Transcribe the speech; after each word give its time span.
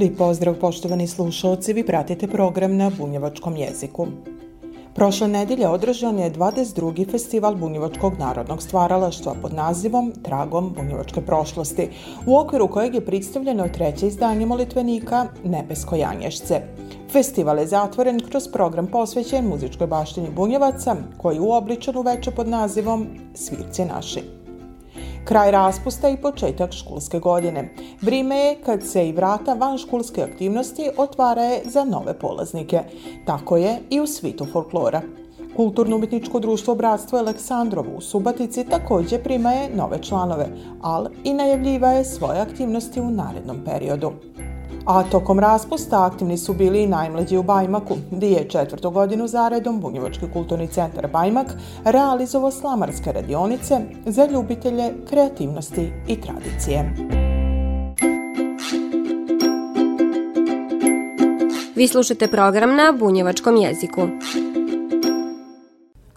Lijep 0.00 0.16
pozdrav 0.18 0.54
poštovani 0.54 1.06
slušalci, 1.06 1.72
vi 1.72 1.82
pratite 1.86 2.26
program 2.26 2.76
na 2.76 2.90
bunjevačkom 2.98 3.56
jeziku. 3.56 4.06
Prošle 4.94 5.28
nedelje 5.28 5.68
održan 5.68 6.18
je 6.18 6.30
22. 6.32 7.10
festival 7.10 7.54
bunjevačkog 7.54 8.12
narodnog 8.18 8.62
stvaralaštva 8.62 9.34
pod 9.42 9.54
nazivom 9.54 10.12
Tragom 10.22 10.72
bunjevačke 10.76 11.20
prošlosti, 11.20 11.88
u 12.26 12.38
okviru 12.38 12.68
kojeg 12.68 12.94
je 12.94 13.04
predstavljeno 13.04 13.68
treće 13.68 14.06
izdanje 14.06 14.46
molitvenika 14.46 15.26
Nebesko 15.44 15.96
Janješce. 15.96 16.62
Festival 17.12 17.58
je 17.58 17.66
zatvoren 17.66 18.20
kroz 18.30 18.48
program 18.52 18.86
posvećen 18.86 19.48
muzičkoj 19.48 19.86
baštini 19.86 20.30
bunjevaca, 20.30 20.96
koji 21.18 21.40
uobličan 21.40 21.96
u 21.96 22.02
veče 22.02 22.30
pod 22.30 22.48
nazivom 22.48 23.06
Svirci 23.34 23.84
naši. 23.84 24.39
Kraj 25.24 25.50
raspusta 25.50 26.08
i 26.08 26.16
početak 26.16 26.72
školske 26.72 27.18
godine. 27.18 27.74
Vrime 28.00 28.36
je 28.36 28.56
kad 28.64 28.82
se 28.82 29.08
i 29.08 29.12
vrata 29.12 29.54
van 29.54 29.78
školske 29.78 30.22
aktivnosti 30.22 30.90
otvaraju 30.96 31.60
za 31.64 31.84
nove 31.84 32.18
polaznike. 32.18 32.80
Tako 33.26 33.56
je 33.56 33.78
i 33.90 34.00
u 34.00 34.06
svitu 34.06 34.46
folklora. 34.52 35.02
Kulturno-umetničko 35.56 36.40
društvo 36.40 36.74
Bratstvo 36.74 37.18
Aleksandrovo 37.18 37.96
u 37.96 38.00
Subatici 38.00 38.64
takođe 38.64 39.18
primaje 39.18 39.70
nove 39.76 40.02
članove, 40.02 40.46
ali 40.82 41.10
i 41.24 41.34
najavljiva 41.34 41.88
je 41.88 42.04
svoje 42.04 42.40
aktivnosti 42.40 43.00
u 43.00 43.10
narednom 43.10 43.64
periodu. 43.64 44.12
A 44.86 45.02
tokom 45.02 45.38
raspusta 45.38 46.04
aktivni 46.04 46.38
su 46.38 46.54
bili 46.54 46.82
i 46.82 46.86
najmlađi 46.86 47.36
u 47.36 47.42
Bajmaku, 47.42 47.96
gdje 48.10 48.26
je 48.26 48.48
četvrtu 48.48 48.90
godinu 48.90 49.28
zaredom 49.28 49.80
Bunjevački 49.80 50.26
kulturni 50.32 50.68
centar 50.68 51.08
Bajmak 51.12 51.46
realizovao 51.84 52.50
slamarske 52.50 53.12
radionice 53.12 53.80
za 54.06 54.26
ljubitelje 54.26 54.92
kreativnosti 55.08 55.92
i 56.08 56.20
tradicije. 56.20 56.94
Vi 61.76 61.88
slušate 61.88 62.28
program 62.28 62.76
na 62.76 62.92
bunjevačkom 62.98 63.56
jeziku. 63.56 64.00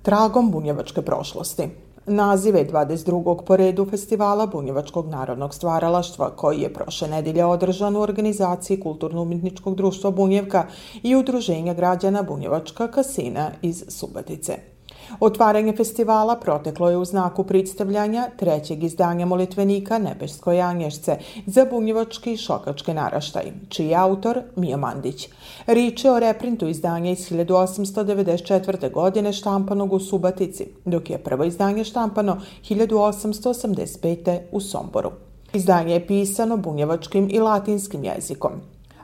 Tragom 0.02 0.52
bunjevačke 0.52 1.02
prošlosti. 1.02 1.70
Naziv 2.06 2.56
je 2.56 2.68
22. 2.68 3.44
po 3.46 3.56
redu 3.58 3.86
festivala 3.86 4.46
Bunjevačkog 4.46 5.08
narodnog 5.08 5.54
stvaralaštva, 5.54 6.36
koji 6.36 6.60
je 6.60 6.74
prošle 6.74 7.08
nedelje 7.08 7.46
održan 7.46 7.96
u 7.96 8.02
organizaciji 8.02 8.80
Kulturno-umjetničkog 8.80 9.76
društva 9.76 10.12
Bunjevka 10.12 10.66
i 11.04 11.16
Udruženja 11.16 11.74
građana 11.74 12.24
Bunjevačka 12.24 12.88
kasina 12.88 13.52
iz 13.62 13.84
Subatice. 13.88 14.73
Otvaranje 15.20 15.74
festivala 15.76 16.36
proteklo 16.36 16.90
je 16.90 16.98
u 16.98 17.06
znaku 17.06 17.44
predstavljanja 17.44 18.30
trećeg 18.38 18.84
izdanja 18.84 19.26
molitvenika 19.26 19.98
Nebesko 19.98 20.52
Janješce 20.52 21.18
za 21.46 21.66
bunjevački 21.72 22.38
šokačke 22.38 22.94
naraštaj, 22.94 23.52
čiji 23.70 23.88
je 23.88 23.96
autor 23.96 24.42
Mio 24.56 24.78
Mandić. 24.78 25.30
Rič 25.68 26.06
je 26.06 26.12
o 26.12 26.20
reprintu 26.20 26.68
izdanja 26.68 27.12
iz 27.12 27.30
1894. 27.30 28.92
godine 28.92 29.34
štampanog 29.34 29.94
u 29.94 30.00
Subatici, 30.00 30.68
dok 30.86 31.10
je 31.10 31.18
prvo 31.18 31.44
izdanje 31.44 31.84
štampano 31.84 32.42
1885. 32.70 34.40
u 34.52 34.62
Somboru. 34.62 35.12
Izdanje 35.54 35.94
je 35.94 36.08
pisano 36.08 36.58
bunjevačkim 36.58 37.30
i 37.32 37.40
latinskim 37.40 38.04
jezikom. 38.04 38.52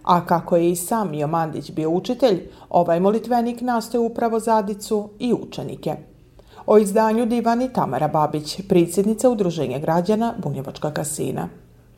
A 0.10 0.26
kako 0.26 0.56
je 0.56 0.72
i 0.72 0.76
sam 0.76 1.12
Mio 1.12 1.28
Mandić 1.28 1.72
bio 1.72 1.90
učitelj, 1.90 2.40
ovaj 2.70 3.00
molitvenik 3.00 3.62
nastoje 3.62 4.02
upravo 4.02 4.40
zadicu 4.40 5.10
i 5.20 5.34
učenike. 5.34 5.96
O 6.66 6.78
izdanju 6.78 7.26
divani 7.26 7.70
Tamara 7.74 8.08
Babić, 8.08 8.62
predsjednica 8.70 9.30
Udruženja 9.30 9.80
građana 9.80 10.34
Bunjevačka 10.38 10.92
kasina. 10.92 11.50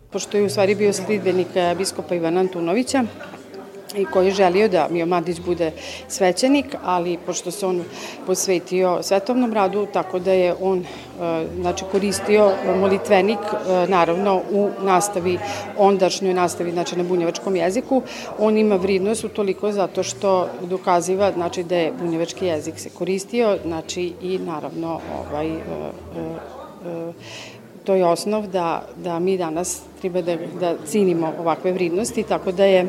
Pošto 0.10 0.38
je 0.38 0.46
u 0.46 0.50
stvari 0.50 0.76
bio 0.76 0.94
slidbenik 0.94 1.48
biskopa 1.78 2.16
Ivana 2.16 2.40
Antunovića, 2.40 3.04
i 3.96 4.06
koji 4.06 4.26
je 4.26 4.32
želio 4.32 4.68
da 4.68 4.88
Mio 4.92 5.06
Madić 5.06 5.40
bude 5.40 5.72
svećenik, 6.08 6.66
ali 6.84 7.18
pošto 7.26 7.52
se 7.52 7.66
on 7.66 7.84
posvetio 8.26 9.04
svetovnom 9.04 9.54
radu, 9.54 9.88
tako 9.94 10.20
da 10.20 10.32
je 10.32 10.56
on 10.62 10.80
e, 10.80 10.84
znači, 11.62 11.86
koristio 11.92 12.52
molitvenik 12.80 13.40
e, 13.40 13.88
naravno 13.88 14.42
u 14.52 14.70
nastavi, 14.82 15.40
ondašnjoj 15.78 16.34
nastavi, 16.34 16.72
znači 16.72 16.96
na 16.96 17.04
bunjevačkom 17.04 17.56
jeziku. 17.56 18.02
On 18.40 18.58
ima 18.58 18.76
vridnost 18.76 19.24
u 19.24 19.30
toliko 19.30 19.72
zato 19.72 20.04
što 20.04 20.48
dokaziva 20.62 21.32
znači, 21.32 21.64
da 21.64 21.76
je 21.76 21.94
bunjevački 22.00 22.46
jezik 22.46 22.80
se 22.80 22.90
koristio, 22.90 23.58
znači 23.66 24.14
i 24.22 24.38
naravno 24.38 25.00
ovaj, 25.20 25.48
e, 25.48 25.60
to 27.84 27.96
je 27.96 28.06
osnov 28.06 28.48
da, 28.48 28.86
da 29.04 29.20
mi 29.20 29.38
danas 29.38 29.82
treba 30.02 30.22
da, 30.22 30.36
da 30.60 30.76
cinimo 30.86 31.34
ovakve 31.40 31.72
vridnosti, 31.72 32.24
tako 32.24 32.52
da 32.52 32.66
je 32.66 32.88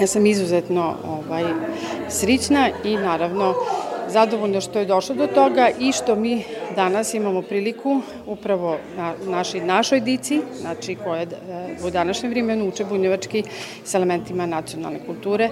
Ja 0.00 0.06
sam 0.06 0.26
izuzetno 0.26 0.94
ovaj, 1.08 1.44
srićna 2.08 2.68
i 2.84 2.96
naravno 2.96 3.54
zadovoljna 4.08 4.60
što 4.60 4.78
je 4.78 4.86
došlo 4.86 5.14
do 5.14 5.26
toga 5.26 5.68
i 5.80 5.92
što 5.92 6.16
mi 6.16 6.44
danas 6.76 7.14
imamo 7.14 7.42
priliku 7.42 8.00
upravo 8.26 8.76
na 8.96 9.14
našoj, 9.26 9.60
našoj 9.60 10.00
dici, 10.00 10.40
znači 10.60 10.96
koje 11.04 11.22
e, 11.22 11.26
u 11.86 11.90
današnjem 11.90 12.32
vremenu 12.32 12.68
uče 12.68 12.84
bunjevački 12.84 13.42
s 13.84 13.94
elementima 13.94 14.46
nacionalne 14.46 15.00
kulture, 15.06 15.50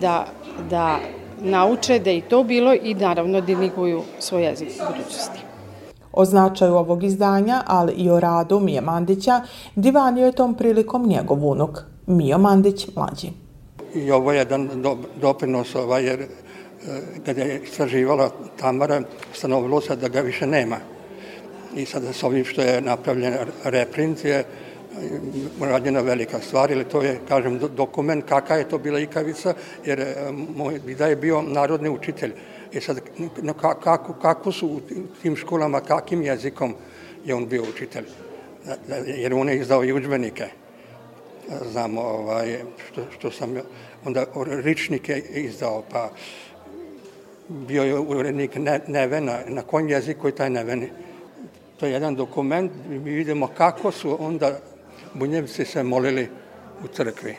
da, 0.00 0.26
da 0.70 0.98
nauče 1.40 1.98
da 1.98 2.10
je 2.10 2.18
i 2.18 2.20
to 2.20 2.44
bilo 2.44 2.74
i 2.74 2.94
naravno 2.94 3.40
da 3.40 3.58
neguju 3.58 4.02
svoj 4.18 4.44
jezik 4.44 4.68
u 4.68 4.92
budućnosti. 4.92 5.38
O 6.12 6.24
značaju 6.24 6.74
ovog 6.74 7.04
izdanja, 7.04 7.62
ali 7.66 7.92
i 7.92 8.10
o 8.10 8.20
radu 8.20 8.60
Mije 8.60 8.80
Mandića, 8.80 9.40
divanio 9.76 10.26
je 10.26 10.32
tom 10.32 10.54
prilikom 10.54 11.08
njegov 11.08 11.46
unuk, 11.46 11.78
Mio 12.06 12.38
Mandić 12.38 12.86
mlađi 12.96 13.41
i 13.94 14.10
ovo 14.10 14.32
je 14.32 14.38
jedan 14.38 14.82
do, 14.82 14.98
doprinos 15.20 15.74
ovaj, 15.74 16.04
jer 16.04 16.20
e, 16.20 16.26
kada 17.26 17.42
je 17.42 17.60
istraživala 17.62 18.30
Tamara, 18.56 19.02
stanovilo 19.32 19.80
se 19.80 19.96
da 19.96 20.08
ga 20.08 20.20
više 20.20 20.46
nema. 20.46 20.76
I 21.76 21.84
sada 21.86 22.12
s 22.12 22.22
ovim 22.22 22.44
što 22.44 22.62
je 22.62 22.80
napravljen 22.80 23.34
reprint 23.64 24.24
je 24.24 24.44
rađena 25.60 26.00
velika 26.00 26.40
stvar, 26.40 26.70
ili 26.70 26.84
to 26.84 27.02
je, 27.02 27.18
kažem, 27.28 27.58
dokument 27.58 28.24
kaka 28.28 28.56
je 28.56 28.68
to 28.68 28.78
bila 28.78 29.00
ikavica, 29.00 29.54
jer 29.84 30.00
e, 30.00 30.14
moj 30.56 30.80
bida 30.86 31.06
je 31.06 31.16
bio 31.16 31.42
narodni 31.42 31.88
učitelj. 31.88 32.32
I 32.72 32.80
sad, 32.80 33.00
kako, 33.60 34.12
kako 34.12 34.52
su 34.52 34.66
u 34.66 34.80
tim 35.22 35.36
školama, 35.36 35.80
kakim 35.80 36.22
jezikom 36.22 36.74
je 37.24 37.34
on 37.34 37.46
bio 37.48 37.62
učitelj? 37.62 38.04
Jer 39.06 39.34
on 39.34 39.48
je 39.48 39.58
izdao 39.58 39.84
i 39.84 39.92
učbenike 39.92 40.61
znam 41.72 41.98
ovaj, 41.98 42.58
što, 42.88 43.02
što 43.18 43.30
sam 43.30 43.54
onda 44.04 44.24
ričnike 44.46 45.22
izdao, 45.30 45.82
pa 45.90 46.10
bio 47.48 47.82
je 47.82 47.98
urednik 47.98 48.56
ne, 48.56 48.80
Nevena, 48.86 49.38
na 49.46 49.62
kojem 49.62 49.88
jeziku 49.88 50.28
je 50.28 50.34
taj 50.34 50.50
Neveni. 50.50 50.88
To 51.76 51.86
je 51.86 51.92
jedan 51.92 52.14
dokument, 52.14 52.72
mi 52.88 52.98
vidimo 52.98 53.46
kako 53.46 53.90
su 53.90 54.24
onda 54.24 54.58
bunjevci 55.14 55.64
se 55.64 55.82
molili 55.82 56.28
u 56.84 56.86
crkvi. 56.86 57.34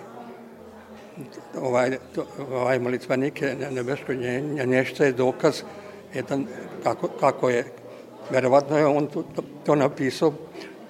Ovaj, 1.62 1.98
to, 2.16 2.26
ovaj 2.52 2.80
molitvanik 2.80 3.42
je 3.42 3.56
Nebeško 3.72 4.14
nješće 4.66 5.04
je 5.04 5.12
dokaz 5.12 5.62
jedan 6.14 6.48
kako, 6.84 7.08
kako 7.08 7.50
je, 7.50 7.66
verovatno 8.30 8.78
je 8.78 8.86
on 8.86 9.08
to, 9.08 9.24
to, 9.36 9.44
to 9.66 9.76
napisao 9.76 10.34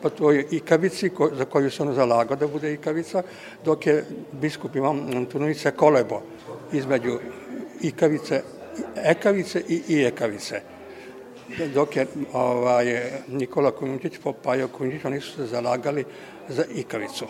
po 0.03 0.09
toj 0.09 0.45
ikavici 0.51 1.09
ko, 1.09 1.29
za 1.35 1.45
koju 1.45 1.71
se 1.71 1.83
on 1.83 1.93
zalagao 1.95 2.35
da 2.35 2.47
bude 2.47 2.73
ikavica, 2.73 3.23
dok 3.65 3.87
je 3.87 4.05
biskup 4.31 4.75
Ivan 4.75 5.17
Antunović 5.17 5.61
se 5.61 5.71
kolebo 5.71 6.21
između 6.73 7.19
ikavice, 7.81 8.41
ekavice 8.95 9.63
i 9.67 9.81
i 9.87 10.03
ekavice. 10.05 10.61
Dok 11.73 11.95
je 11.95 12.07
ovaj, 12.33 13.11
Nikola 13.27 13.71
Kunjić, 13.71 14.17
Popajo 14.23 14.67
Kunjić, 14.67 15.05
oni 15.05 15.21
su 15.21 15.35
se 15.35 15.45
zalagali 15.45 16.05
za 16.49 16.65
ikavicu. 16.75 17.25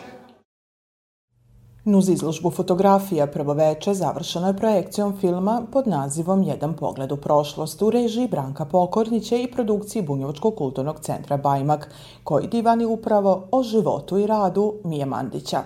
Nuz 1.85 2.09
izložbu 2.09 2.50
fotografija 2.50 3.25
prvoveče 3.27 3.94
završeno 3.94 4.47
je 4.47 4.57
projekcijom 4.57 5.18
filma 5.18 5.62
pod 5.71 5.88
nazivom 5.88 6.44
Jedan 6.44 6.74
pogled 6.74 7.12
u 7.12 7.18
prošlost 7.18 7.81
u 7.81 7.89
režiji 7.89 8.27
Branka 8.27 8.65
Pokornića 8.65 9.35
i 9.35 9.51
produkciji 9.51 10.01
Bunjevačkog 10.01 10.56
kulturnog 10.56 11.00
centra 11.00 11.38
Bajmak, 11.38 11.89
koji 12.24 12.47
divani 12.47 12.85
upravo 12.85 13.47
o 13.51 13.63
životu 13.63 14.18
i 14.18 14.27
radu 14.27 14.74
Mije 14.83 15.06
Mandića. 15.06 15.63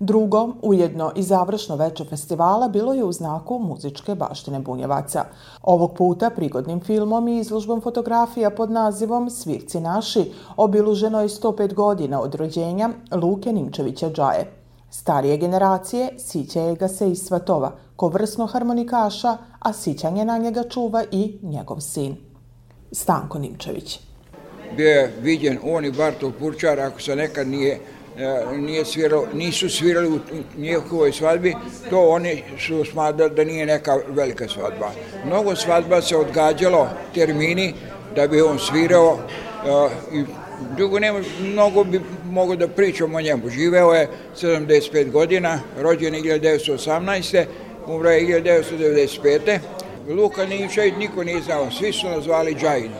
Drugo, 0.00 0.48
ujedno 0.62 1.12
i 1.16 1.22
završno 1.22 1.76
veče 1.76 2.04
festivala 2.04 2.68
bilo 2.68 2.94
je 2.94 3.04
u 3.04 3.12
znaku 3.12 3.58
muzičke 3.58 4.14
baštine 4.14 4.60
Bunjevaca. 4.60 5.24
Ovog 5.62 5.94
puta 5.94 6.30
prigodnim 6.30 6.80
filmom 6.80 7.28
i 7.28 7.38
izložbom 7.38 7.80
fotografija 7.80 8.50
pod 8.50 8.70
nazivom 8.70 9.30
Svirci 9.30 9.80
naši 9.80 10.32
obiluženo 10.56 11.20
je 11.20 11.28
105 11.28 11.74
godina 11.74 12.20
od 12.20 12.34
rođenja 12.34 12.90
Luke 13.12 13.52
Nimčevića 13.52 14.10
Džaje. 14.10 14.57
Starije 14.90 15.36
generacije 15.36 16.08
sićaje 16.18 16.74
ga 16.74 16.88
se 16.88 17.10
iz 17.10 17.18
Svatova, 17.18 17.72
ko 17.96 18.08
vrsno 18.08 18.46
harmonikaša, 18.46 19.36
a 19.58 19.72
sićanje 19.72 20.24
na 20.24 20.38
njega 20.38 20.68
čuva 20.68 21.04
i 21.12 21.38
njegov 21.42 21.80
sin. 21.80 22.16
Stanko 22.92 23.38
Nimčević. 23.38 24.00
Bio 24.76 24.88
je 24.88 25.12
viđen 25.20 25.58
on 25.64 25.84
i 25.84 25.92
Bartol 25.92 26.32
Purčar, 26.38 26.80
ako 26.80 27.00
se 27.00 27.16
nekad 27.16 27.48
nije 27.48 27.80
E, 28.18 28.56
nije 28.56 28.84
svirao, 28.84 29.24
nisu 29.34 29.68
svirali 29.68 30.08
u 30.08 30.18
njihovoj 30.56 31.12
svadbi, 31.12 31.54
to 31.90 32.08
oni 32.08 32.42
su 32.66 32.84
smatrali 32.84 33.34
da 33.34 33.44
nije 33.44 33.66
neka 33.66 33.96
velika 34.08 34.48
svadba. 34.48 34.90
Mnogo 35.26 35.56
svadba 35.56 36.02
se 36.02 36.16
odgađalo 36.16 36.88
termini 37.14 37.74
da 38.14 38.26
bi 38.26 38.42
on 38.42 38.58
svirao 38.58 39.12
uh, 39.12 40.18
i 40.18 40.24
drugo 40.76 40.98
nema, 40.98 41.20
mnogo 41.40 41.84
bi 41.84 42.00
mogo 42.30 42.56
da 42.56 42.68
pričam 42.68 43.14
o 43.14 43.20
njemu. 43.20 43.48
Živeo 43.50 43.92
je 43.94 44.08
75 44.40 45.10
godina, 45.10 45.60
rođen 45.80 46.14
je 46.14 46.22
1918. 46.22 47.44
Umro 47.86 48.10
je 48.10 48.42
1995. 48.42 49.58
Luka 50.08 50.46
Ničaj 50.46 50.90
niko 50.90 51.24
nije 51.24 51.42
znao, 51.42 51.70
svi 51.70 51.92
su 51.92 52.08
nazvali 52.08 52.54
Džajin. 52.54 52.92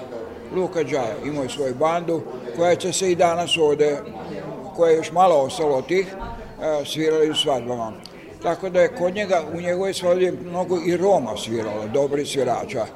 Luka 0.56 0.84
Džaja 0.84 1.14
imao 1.24 1.42
je 1.42 1.48
svoju 1.48 1.74
bandu 1.74 2.22
koja 2.56 2.76
će 2.76 2.92
se 2.92 3.12
i 3.12 3.14
danas 3.16 3.56
ovde 3.56 3.98
koje 4.76 4.92
je 4.92 4.96
još 4.96 5.12
malo 5.12 5.36
ostalo 5.36 5.76
od 5.76 5.86
tih, 5.86 6.06
e, 6.62 6.84
svirali 6.84 7.30
u 7.30 7.34
svadbama. 7.34 7.92
Tako 8.42 8.70
da 8.70 8.80
je 8.80 8.94
kod 8.98 9.14
njega, 9.14 9.42
u 9.54 9.60
njegove 9.60 9.94
svadbi 9.94 10.32
mnogo 10.44 10.78
i 10.86 10.96
Roma 10.96 11.36
sviralo, 11.36 11.86
dobri 11.94 12.26
svirača. 12.26 12.86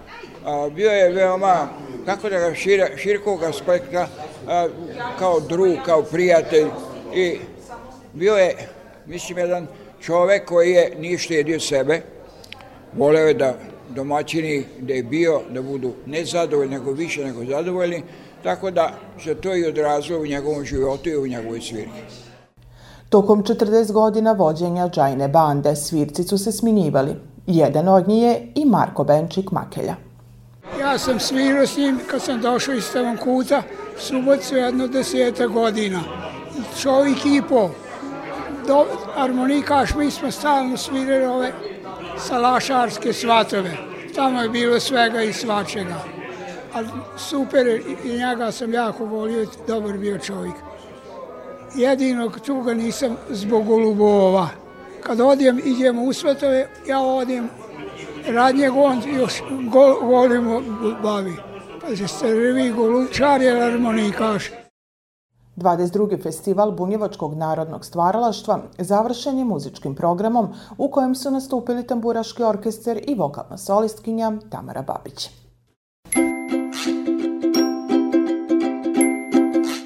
Bio 0.71 0.91
je 0.91 1.13
veoma, 1.13 1.69
kako 2.07 2.29
da 2.29 2.39
ga 2.39 2.55
šira, 2.55 2.89
širkog 2.97 3.43
aspekta, 3.43 4.09
kao 5.19 5.41
drug, 5.41 5.77
kao 5.87 6.03
prijatelj 6.03 6.67
i 7.15 7.39
bio 8.13 8.35
je, 8.35 8.69
mislim, 9.07 9.39
jedan 9.39 9.67
čovek 10.01 10.45
koji 10.45 10.71
je 10.71 10.97
nije 10.99 11.19
štedio 11.19 11.61
sebe, 11.61 12.01
voleo 12.97 13.27
je 13.27 13.35
da 13.35 13.55
domaćini 13.91 14.65
gde 14.79 14.95
je 14.95 15.03
bio 15.03 15.41
da 15.51 15.63
budu 15.63 15.93
ne 16.07 16.25
zadovoljni, 16.25 16.75
nego 16.75 16.93
više 16.93 17.25
nego 17.25 17.45
zadovoljni, 17.45 18.03
Tako 18.43 18.71
da 18.71 18.91
se 19.25 19.35
to 19.35 19.57
i 19.57 19.67
odrazilo 19.67 20.21
u 20.21 20.27
njegovom 20.27 20.65
životu 20.65 21.09
i 21.09 21.17
u 21.17 21.27
njegovoj 21.27 21.61
svirki. 21.61 22.01
Tokom 23.09 23.45
40 23.45 23.93
godina 23.93 24.33
vođenja 24.33 24.89
Džajne 24.89 25.29
bande 25.29 25.77
svirci 25.77 26.23
su 26.23 26.39
se 26.39 26.53
sminjivali. 26.53 27.15
Jedan 27.47 27.89
od 27.89 28.09
njih 28.09 28.23
je 28.23 28.53
i 28.55 28.65
Marko 28.65 29.05
Benčik 29.05 29.51
Makelja. 29.51 29.95
Ja 30.81 30.99
sam 30.99 31.21
svirao 31.21 31.67
s 31.67 31.77
njim 31.77 32.01
kad 32.11 32.23
sam 32.23 32.41
došao 32.41 32.75
iz 32.75 32.85
kuta, 33.25 33.63
Suboticu 33.99 34.57
jedno 34.57 34.87
deseta 34.87 35.47
godina. 35.47 36.01
Čovjek 36.83 37.27
i 37.27 37.43
po. 37.49 37.71
Do, 38.67 38.87
harmonikaš, 39.15 39.95
mi 39.95 40.11
smo 40.11 40.31
stalno 40.31 40.77
svirali 40.77 41.25
ove 41.25 41.53
salašarske 42.19 43.13
svatove. 43.13 43.77
Tamo 44.15 44.43
je 44.43 44.49
bilo 44.49 44.81
svega 44.81 45.23
i 45.23 45.33
svačega 45.33 46.23
ali 46.73 46.89
super 47.17 47.67
i 48.05 48.09
njega 48.09 48.53
sam 48.53 48.75
jako 48.75 49.05
volio, 49.05 49.47
dobar 49.67 49.99
bio 49.99 50.19
čovjek. 50.19 50.55
Jedino 51.75 52.29
tu 52.29 52.63
ga 52.63 52.75
nisam 52.75 53.17
zbog 53.31 53.67
golubova. 53.67 54.49
Kad 55.01 55.21
odijem, 55.21 55.61
idemo 55.65 56.03
u 56.03 56.13
svetove, 56.13 56.69
ja 56.87 57.01
odim 57.01 57.49
radnjeg, 58.27 58.73
on 58.77 59.03
još 59.07 59.43
gol, 59.71 60.01
golimo 60.01 60.63
bavi. 61.03 61.37
Pa 61.83 62.09
ste 62.09 62.33
vi 62.33 62.73
golučar 62.73 63.43
je 63.43 63.61
harmonikaš. 63.61 64.51
22. 65.57 66.23
festival 66.23 66.71
Bunjevačkog 66.71 67.35
narodnog 67.35 67.85
stvaralaštva 67.85 68.61
završen 68.79 69.39
je 69.39 69.45
muzičkim 69.45 69.95
programom 69.95 70.49
u 70.79 70.91
kojem 70.91 71.15
su 71.15 71.31
nastupili 71.31 71.87
tamburaški 71.87 72.43
orkester 72.43 73.01
i 73.09 73.15
vokalna 73.15 73.59
solistkinja 73.59 74.33
Tamara 74.51 74.83
Babić. 74.83 75.31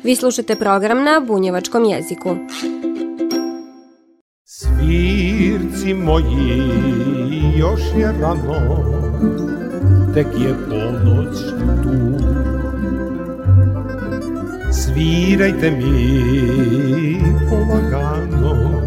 Vi 0.04 0.16
slušate 0.16 0.56
program 0.56 1.02
na 1.04 1.20
bunjevačkom 1.26 1.84
jeziku. 1.84 2.36
Svirci 4.44 5.94
moji, 5.94 6.62
još 7.58 7.80
je 7.96 8.12
rano, 8.20 9.55
tek 10.16 10.26
je 10.38 10.54
ponoć 10.68 11.36
tu. 11.82 11.96
Svirajte 14.72 15.70
mi 15.70 17.20
polagano, 17.48 18.82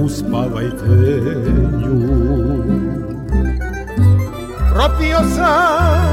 uspavajte 0.00 1.20
nju. 1.78 2.00
Propio 4.74 5.18
sam 5.36 6.06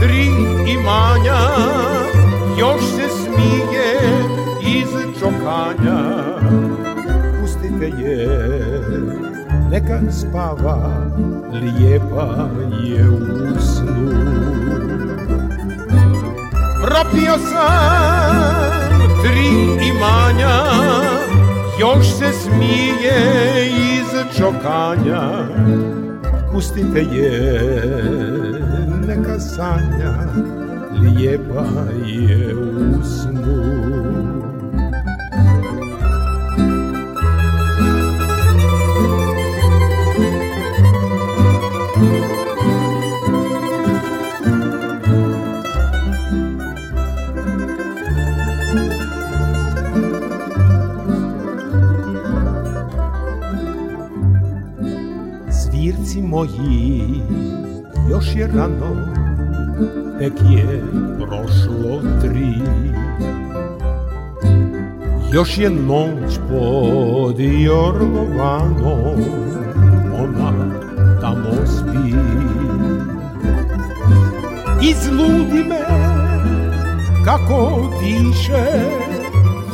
tri 0.00 0.26
imanja, 0.72 1.40
još 2.58 2.82
se 2.82 3.08
smije 3.08 3.98
iz 4.78 5.20
čokanja 5.20 6.00
Pustite 7.40 7.86
je, 7.86 8.28
neka 9.70 10.00
spava, 10.12 11.06
lijepa 11.52 12.48
je 12.82 13.08
u 13.10 13.60
snu 13.60 14.10
Propio 16.82 17.32
sam 17.38 19.00
tri 19.22 19.48
imanja, 19.88 20.64
još 21.80 22.06
se 22.06 22.32
smije 22.32 23.66
iz 23.66 24.36
čokanja 24.38 25.30
Pustite 26.52 27.00
je, 27.00 27.72
neka 29.06 29.40
sanja, 29.40 30.12
lijepa 31.00 31.66
je 32.06 32.54
u 32.54 33.04
snu. 33.04 34.55
Moji, 56.36 57.22
još 58.10 58.26
je 58.36 58.46
rano, 58.46 58.96
tek 60.18 60.32
je 60.50 60.82
prošlo 61.18 62.02
tri. 62.20 62.52
Još 65.32 65.58
je 65.58 65.70
noć 65.70 66.38
pod 66.48 67.40
Jorgovanom 67.40 69.20
Ona 70.18 70.52
tamo 71.20 71.66
spi. 71.66 72.16
Izludi 74.90 75.64
me 75.68 75.84
kako 77.24 77.90
diše 78.00 78.66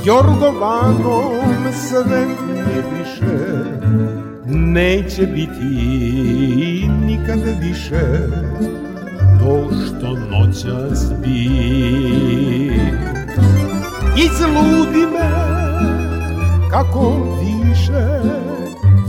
Jorgovanom 0.04 1.72
sve 1.88 2.26
Neće 4.72 5.26
biti 5.26 5.64
nikad 7.06 7.40
više 7.60 8.00
to 9.40 9.70
što 9.86 10.16
noćas 10.30 11.12
bi 11.22 11.44
Izludi 14.16 15.06
me 15.12 15.30
kako 16.70 17.16
diše 17.40 18.08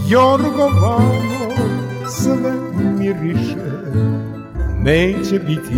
Jorgovano 0.10 1.50
sve 2.10 2.54
miriše. 3.00 3.74
Neće 4.80 5.40
biti 5.40 5.76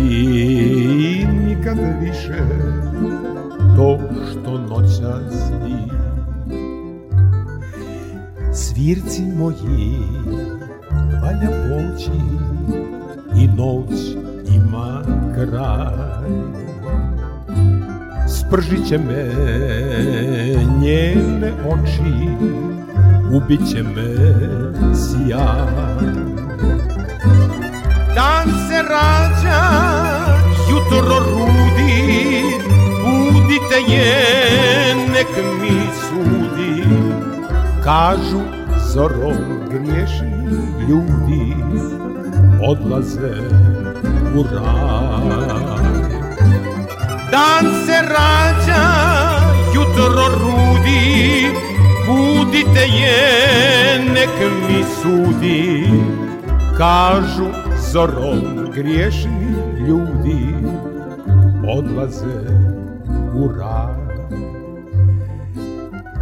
nikad 1.46 1.78
više 2.00 2.42
To 3.76 3.98
što 4.30 4.58
noćas 4.58 5.55
bi 8.76 8.82
Svirci 8.82 9.22
moji 9.22 9.96
valja 11.22 11.50
poći 11.68 12.10
i 13.36 13.48
noć 13.48 13.90
ima 14.54 15.02
kraj. 15.34 16.30
Spržit 18.28 18.88
će 18.88 18.98
me 18.98 19.24
njene 20.80 21.52
oči 21.68 22.28
Ubit 23.32 23.60
će 23.72 23.82
me 23.82 24.14
sjan 24.94 26.34
Dan 28.14 28.48
se 28.68 28.82
rađa, 28.82 29.62
jutro 30.70 31.18
rudi 31.18 32.42
Budite 33.04 33.92
je, 33.92 34.94
nek 35.12 35.28
mi 35.60 35.80
sudi. 36.00 36.82
Kažu 37.84 38.65
zorom 38.96 39.36
griješni 39.70 40.32
ljudi 40.88 41.56
Odlaze 42.62 43.34
u 44.34 44.42
raj 44.54 45.76
Dan 47.30 47.64
se 47.86 47.98
rađa, 48.02 48.84
jutro 49.74 50.28
rudi, 50.40 51.46
budite 52.06 52.80
je, 52.80 53.98
nek 54.14 54.52
mi 54.68 54.84
sudi. 55.02 55.84
Kažu 56.78 57.46
zorom 57.92 58.70
griješni 58.74 59.54
ljudi, 59.88 60.54
odlaze 61.68 62.40
u 63.34 63.48
raj. 63.58 64.06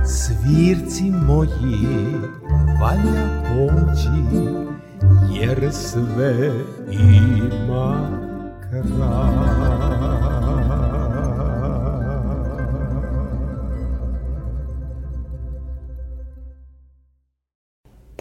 Svirci 0.04 1.11
moji, 1.26 1.88
valja 2.81 3.43
poći, 3.49 4.09
jer 5.31 5.73
sve 5.73 6.52
ima 6.90 8.09
kraj. 8.71 9.54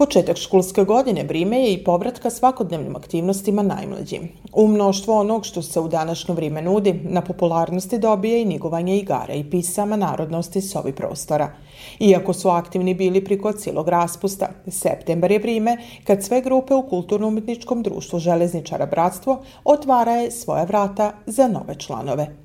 Početak 0.03 0.37
školske 0.37 0.83
godine 0.83 1.23
brime 1.23 1.59
je 1.59 1.73
i 1.73 1.83
povratka 1.83 2.29
svakodnevnim 2.29 2.95
aktivnostima 2.95 3.61
najmlađi. 3.61 4.19
U 4.53 4.67
mnoštvo 4.67 5.19
onog 5.19 5.45
što 5.45 5.61
se 5.61 5.79
u 5.79 5.87
današnjo 5.87 6.35
vrijeme 6.35 6.61
nudi, 6.61 6.93
na 7.03 7.21
popularnosti 7.21 7.99
dobije 7.99 8.41
i 8.41 8.45
nigovanje 8.45 8.97
igara 8.97 9.33
i 9.33 9.49
pisama 9.49 9.95
narodnosti 9.95 10.61
s 10.61 10.75
ovi 10.75 10.91
prostora. 10.91 11.53
Iako 11.99 12.33
su 12.33 12.49
aktivni 12.49 12.93
bili 12.93 13.25
priko 13.25 13.51
cijelog 13.51 13.87
raspusta, 13.87 14.49
septembar 14.67 15.31
je 15.31 15.39
vrijeme 15.39 15.77
kad 16.03 16.23
sve 16.23 16.41
grupe 16.41 16.73
u 16.73 16.87
Kulturno-umetničkom 16.89 17.83
društvu 17.83 18.19
Železničara 18.19 18.85
Bratstvo 18.85 19.41
otvara 19.63 20.11
je 20.11 20.31
svoja 20.31 20.63
vrata 20.63 21.13
za 21.25 21.47
nove 21.47 21.75
članove. 21.79 22.35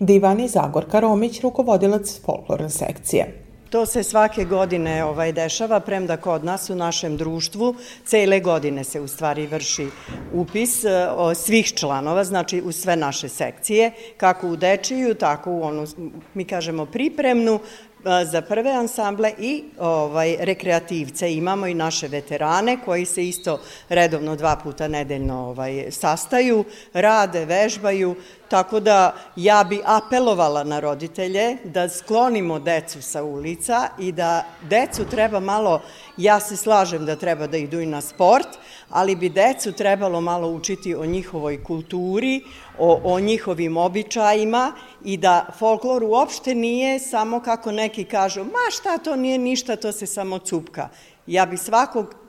Divani 0.00 0.48
Zagorka 0.48 1.00
Romić, 1.00 1.40
rukovodilac 1.40 2.20
folklorne 2.24 2.70
sekcije. 2.70 3.49
To 3.70 3.86
se 3.86 4.02
svake 4.02 4.44
godine 4.44 5.04
ovaj 5.04 5.32
dešava, 5.32 5.80
premda 5.80 6.16
kod 6.16 6.44
nas 6.44 6.70
u 6.70 6.74
našem 6.74 7.16
društvu 7.16 7.74
cele 8.04 8.40
godine 8.40 8.84
se 8.84 9.00
u 9.00 9.08
stvari 9.08 9.46
vrši 9.46 9.86
upis 10.32 10.84
e, 10.84 10.90
svih 11.34 11.72
članova, 11.74 12.24
znači 12.24 12.62
u 12.62 12.72
sve 12.72 12.96
naše 12.96 13.28
sekcije, 13.28 13.92
kako 14.16 14.48
u 14.48 14.56
dečiju, 14.56 15.14
tako 15.14 15.52
u 15.52 15.62
onu, 15.62 15.86
mi 16.34 16.44
kažemo 16.44 16.86
pripremnu, 16.86 17.60
za 18.24 18.42
prve 18.42 18.70
ansamble 18.70 19.32
i 19.38 19.64
ovaj, 19.78 20.36
rekreativce. 20.40 21.34
Imamo 21.34 21.66
i 21.66 21.74
naše 21.74 22.08
veterane 22.08 22.78
koji 22.84 23.04
se 23.04 23.28
isto 23.28 23.60
redovno 23.88 24.36
dva 24.36 24.56
puta 24.56 24.88
nedeljno 24.88 25.48
ovaj, 25.48 25.86
sastaju, 25.90 26.64
rade, 26.92 27.44
vežbaju, 27.44 28.14
tako 28.48 28.80
da 28.80 29.14
ja 29.36 29.64
bi 29.64 29.80
apelovala 29.84 30.64
na 30.64 30.80
roditelje 30.80 31.56
da 31.64 31.88
sklonimo 31.88 32.58
decu 32.58 33.02
sa 33.02 33.22
ulica 33.22 33.88
i 33.98 34.12
da 34.12 34.44
decu 34.62 35.04
treba 35.04 35.40
malo, 35.40 35.82
ja 36.16 36.40
se 36.40 36.56
slažem 36.56 37.06
da 37.06 37.16
treba 37.16 37.46
da 37.46 37.56
idu 37.56 37.80
i 37.80 37.86
na 37.86 38.00
sport, 38.00 38.48
ali 38.90 39.16
bi 39.16 39.28
decu 39.28 39.72
trebalo 39.72 40.20
malo 40.20 40.48
učiti 40.48 40.94
o 40.94 41.06
njihovoj 41.06 41.64
kulturi, 41.64 42.44
o, 42.78 43.00
o 43.04 43.20
njihovim 43.20 43.76
običajima 43.76 44.72
i 45.04 45.16
da 45.16 45.46
folklor 45.58 46.04
uopšte 46.04 46.54
nije 46.54 46.98
samo 46.98 47.40
kako 47.40 47.72
neki 47.72 48.04
kažu, 48.04 48.44
ma 48.44 48.70
šta 48.70 48.98
to 48.98 49.16
nije 49.16 49.38
ništa, 49.38 49.76
to 49.76 49.92
se 49.92 50.06
samo 50.06 50.38
cupka. 50.38 50.88
Ja 51.26 51.46
bi 51.46 51.56
svakog 51.56 52.19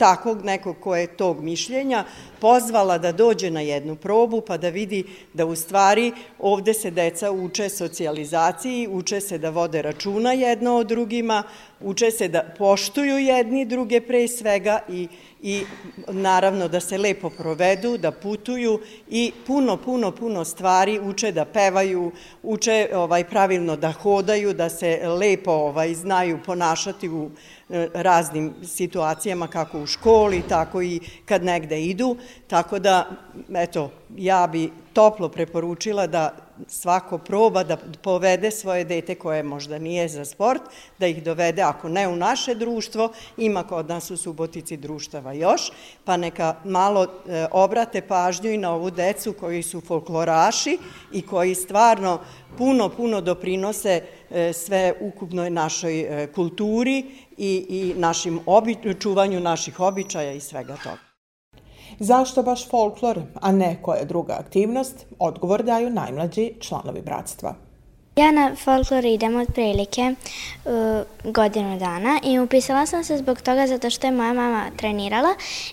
takvog 0.00 0.44
nekog 0.44 0.76
ko 0.80 0.96
je 0.96 1.06
tog 1.06 1.42
mišljenja 1.44 2.04
pozvala 2.40 2.98
da 2.98 3.12
dođe 3.12 3.50
na 3.50 3.60
jednu 3.60 3.96
probu 3.96 4.40
pa 4.40 4.56
da 4.56 4.68
vidi 4.68 5.04
da 5.32 5.46
u 5.46 5.56
stvari 5.56 6.12
ovde 6.38 6.74
se 6.74 6.90
deca 6.90 7.30
uče 7.30 7.68
socijalizaciji, 7.68 8.88
uče 8.88 9.20
se 9.20 9.38
da 9.38 9.50
vode 9.50 9.82
računa 9.82 10.32
jedno 10.32 10.76
o 10.76 10.84
drugima, 10.84 11.42
uče 11.80 12.10
se 12.10 12.28
da 12.28 12.44
poštuju 12.58 13.18
jedni 13.18 13.64
druge 13.64 14.00
pre 14.00 14.28
svega 14.28 14.78
i 14.88 15.08
i 15.42 15.64
naravno 16.08 16.68
da 16.68 16.80
se 16.80 16.98
lepo 16.98 17.30
provedu, 17.30 17.96
da 17.98 18.10
putuju 18.10 18.80
i 19.08 19.32
puno, 19.46 19.76
puno, 19.76 20.10
puno 20.10 20.44
stvari 20.44 21.00
uče 21.00 21.32
da 21.32 21.44
pevaju, 21.44 22.12
uče 22.42 22.88
ovaj, 22.94 23.24
pravilno 23.24 23.76
da 23.76 23.92
hodaju, 23.92 24.54
da 24.54 24.68
se 24.68 25.00
lepo 25.08 25.50
ovaj, 25.50 25.94
znaju 25.94 26.38
ponašati 26.46 27.08
u 27.08 27.30
raznim 27.94 28.54
situacijama, 28.64 29.46
kako 29.46 29.80
u 29.80 29.86
školi, 29.86 30.42
tako 30.48 30.82
i 30.82 31.00
kad 31.24 31.44
negde 31.44 31.82
idu. 31.82 32.16
Tako 32.46 32.78
da, 32.78 33.10
eto, 33.54 33.90
ja 34.16 34.46
bi 34.52 34.70
toplo 34.92 35.28
preporučila 35.28 36.06
da 36.06 36.34
svako 36.68 37.18
proba 37.18 37.64
da 37.64 37.76
povede 38.02 38.50
svoje 38.50 38.84
dete 38.84 39.14
koje 39.14 39.42
možda 39.42 39.78
nije 39.78 40.08
za 40.08 40.24
sport, 40.24 40.62
da 40.98 41.06
ih 41.06 41.22
dovede, 41.22 41.62
ako 41.62 41.88
ne 41.88 42.08
u 42.08 42.16
naše 42.16 42.54
društvo, 42.54 43.12
ima 43.36 43.62
kod 43.62 43.88
nas 43.88 44.10
u 44.10 44.16
Subotici 44.16 44.76
društava 44.76 45.32
još, 45.32 45.72
pa 46.04 46.16
neka 46.16 46.54
malo 46.64 47.04
e, 47.04 47.46
obrate 47.50 48.00
pažnju 48.00 48.50
i 48.50 48.58
na 48.58 48.74
ovu 48.74 48.90
decu 48.90 49.32
koji 49.32 49.62
su 49.62 49.80
folkloraši 49.80 50.78
i 51.12 51.22
koji 51.22 51.54
stvarno 51.54 52.20
puno, 52.58 52.88
puno 52.88 53.20
doprinose 53.20 54.02
e, 54.30 54.52
sve 54.52 54.94
ukupnoj 55.00 55.50
našoj 55.50 56.00
e, 56.00 56.26
kulturi 56.32 57.04
i, 57.36 57.66
i 57.68 57.94
našim 57.96 58.40
obi, 58.46 58.76
čuvanju 59.00 59.40
naših 59.40 59.80
običaja 59.80 60.32
i 60.32 60.40
svega 60.40 60.76
toga. 60.76 61.09
Zašto 61.98 62.42
baš 62.42 62.68
folklor, 62.68 63.22
a 63.40 63.52
ne 63.52 63.76
koja 63.82 64.04
druga 64.04 64.36
aktivnost, 64.40 65.06
odgovor 65.18 65.62
daju 65.62 65.90
najmlađi 65.90 66.52
članovi 66.60 67.02
bratstva. 67.02 67.54
Ja 68.16 68.30
na 68.30 68.56
folklor 68.56 69.04
idem 69.04 69.36
od 69.36 69.48
prilike 69.54 70.14
uh, 70.64 70.72
godinu 71.32 71.78
dana 71.78 72.20
i 72.24 72.38
upisala 72.38 72.86
sam 72.86 73.04
se 73.04 73.16
zbog 73.16 73.40
toga 73.40 73.66
zato 73.66 73.90
što 73.90 74.06
je 74.06 74.10
moja 74.10 74.32
mama 74.32 74.70
trenirala 74.76 75.28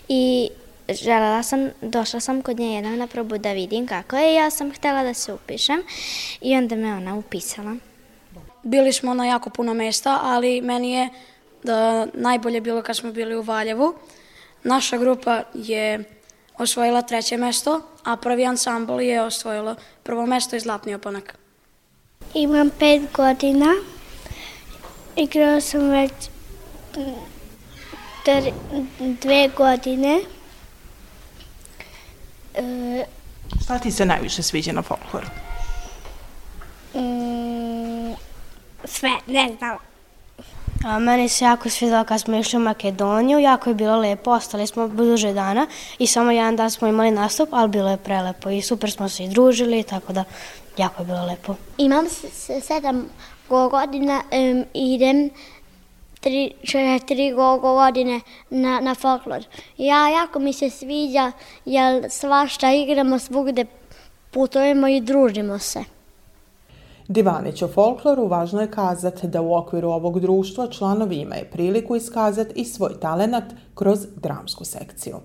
i 0.08 0.48
želela 0.88 1.42
sam, 1.42 1.68
došla 1.82 2.20
sam 2.20 2.42
kod 2.42 2.58
nje 2.58 2.74
jednom 2.74 2.98
na 2.98 3.06
probu 3.06 3.38
da 3.38 3.52
vidim 3.52 3.86
kako 3.86 4.16
je 4.16 4.32
i 4.32 4.36
ja 4.36 4.50
sam 4.50 4.72
htela 4.72 5.02
da 5.02 5.14
se 5.14 5.32
upišem 5.32 5.82
i 6.40 6.56
onda 6.56 6.76
me 6.76 6.94
ona 6.94 7.14
upisala. 7.16 7.76
Bili 8.62 8.92
smo 8.92 9.14
na 9.14 9.26
jako 9.26 9.50
puno 9.50 9.74
mesta, 9.74 10.18
ali 10.22 10.60
meni 10.60 10.92
je 10.92 11.08
da 11.62 12.06
najbolje 12.14 12.60
bilo 12.60 12.82
kad 12.82 12.96
smo 12.96 13.12
bili 13.12 13.36
u 13.36 13.42
Valjevu. 13.42 13.94
Naša 14.64 14.96
grupa 14.96 15.42
je 15.54 16.04
osvojila 16.58 17.02
treće 17.02 17.36
mesto, 17.36 17.80
a 18.04 18.16
prvi 18.16 18.46
ansambl 18.46 19.00
je 19.00 19.22
osvojilo 19.22 19.76
prvo 20.02 20.26
mesto 20.26 20.56
i 20.56 20.60
zlatni 20.60 20.94
opanak. 20.94 21.38
Imam 22.34 22.70
pet 22.78 23.02
godina. 23.12 23.74
Igrao 25.16 25.60
sam 25.60 25.90
već 25.90 26.12
tr, 28.24 28.50
dve 29.00 29.48
godine. 29.56 30.20
E, 32.54 33.04
Šta 33.64 33.78
ti 33.78 33.90
se 33.90 34.06
najviše 34.06 34.42
sviđa 34.42 34.72
na 34.72 34.82
folkloru? 34.82 35.26
Mm, 36.94 38.14
sve, 38.84 39.10
ne 39.26 39.48
znam. 39.58 39.87
A 40.84 40.98
meni 40.98 41.28
se 41.28 41.44
jako 41.44 41.70
svidalo 41.70 42.04
kad 42.04 42.20
smo 42.20 42.36
išli 42.36 42.56
u 42.56 42.60
Makedoniju, 42.60 43.38
jako 43.38 43.70
je 43.70 43.74
bilo 43.74 43.96
lepo, 43.96 44.30
ostali 44.30 44.66
smo 44.66 44.88
duže 44.88 45.32
dana 45.32 45.66
i 45.98 46.06
samo 46.06 46.30
jedan 46.30 46.56
dan 46.56 46.70
smo 46.70 46.88
imali 46.88 47.10
nastup, 47.10 47.48
ali 47.52 47.68
bilo 47.68 47.90
je 47.90 47.96
prelepo 47.96 48.50
i 48.50 48.62
super 48.62 48.90
smo 48.90 49.08
se 49.08 49.24
i 49.24 49.28
družili, 49.28 49.82
tako 49.82 50.12
da 50.12 50.24
jako 50.76 51.02
je 51.02 51.06
bilo 51.06 51.24
lepo. 51.26 51.54
Imam 51.78 52.04
sedam 52.62 53.08
godina, 53.48 54.22
um, 54.32 54.64
idem 54.74 55.30
tri, 56.20 56.52
četiri 56.62 57.32
godine 57.60 58.20
na, 58.50 58.80
na 58.80 58.94
folklor. 58.94 59.44
Ja 59.78 60.08
jako 60.08 60.38
mi 60.38 60.52
se 60.52 60.70
sviđa, 60.70 61.32
jer 61.64 62.06
svašta 62.10 62.72
igramo 62.72 63.18
svugde, 63.18 63.64
putujemo 64.30 64.88
i 64.88 65.00
družimo 65.00 65.58
se. 65.58 65.97
Divanić 67.08 67.62
o 67.62 67.68
folkloru 67.68 68.26
važno 68.26 68.60
je 68.60 68.70
kazati 68.70 69.28
da 69.28 69.40
u 69.40 69.54
okviru 69.54 69.88
ovog 69.88 70.20
društva 70.20 70.66
članovi 70.66 71.16
imaju 71.16 71.44
priliku 71.52 71.96
iskazati 71.96 72.60
i 72.60 72.64
svoj 72.64 73.00
talenat 73.00 73.44
kroz 73.74 74.06
dramsku 74.16 74.64
sekciju. 74.64 75.16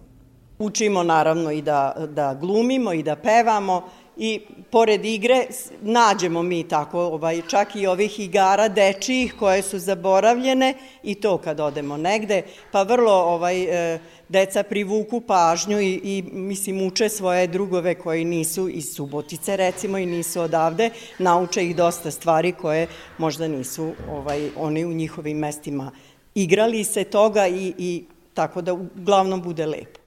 Učimo 0.60 1.04
naravno 1.04 1.52
i 1.52 1.62
da, 1.62 1.96
da 2.10 2.34
glumimo 2.34 2.94
i 2.94 3.04
da 3.04 3.16
pevamo 3.16 3.82
i 4.18 4.42
pored 4.72 5.06
igre 5.06 5.46
nađemo 5.82 6.44
mi 6.44 6.68
tako 6.68 7.02
ovaj, 7.02 7.42
čak 7.48 7.76
i 7.76 7.88
ovih 7.88 8.20
igara 8.20 8.68
dečijih 8.68 9.36
koje 9.40 9.62
su 9.62 9.80
zaboravljene 9.80 10.74
i 11.04 11.16
to 11.16 11.38
kad 11.38 11.60
odemo 11.60 11.98
negde, 11.98 12.42
pa 12.72 12.84
vrlo 12.84 13.14
ovaj, 13.14 13.64
e, 13.94 14.00
deca 14.30 14.64
privuku 14.64 15.22
pažnju 15.22 15.80
i, 15.82 16.00
i 16.04 16.24
mislim 16.32 16.88
uče 16.88 17.10
svoje 17.10 17.48
drugove 17.48 17.96
koji 17.96 18.26
nisu 18.26 18.70
iz 18.70 18.96
Subotice 18.96 19.58
recimo 19.58 19.98
i 19.98 20.06
nisu 20.06 20.42
odavde, 20.42 20.90
nauče 21.20 21.66
ih 21.66 21.76
dosta 21.76 22.12
stvari 22.12 22.52
koje 22.52 22.88
možda 23.18 23.48
nisu 23.48 23.92
ovaj, 24.12 24.50
oni 24.58 24.86
u 24.86 24.94
njihovim 24.94 25.38
mestima 25.38 25.92
igrali 26.36 26.84
se 26.84 27.04
toga 27.04 27.48
i, 27.48 27.74
i 27.78 28.04
tako 28.34 28.62
da 28.62 28.74
uglavnom 28.74 29.42
bude 29.42 29.66
lepo. 29.66 30.03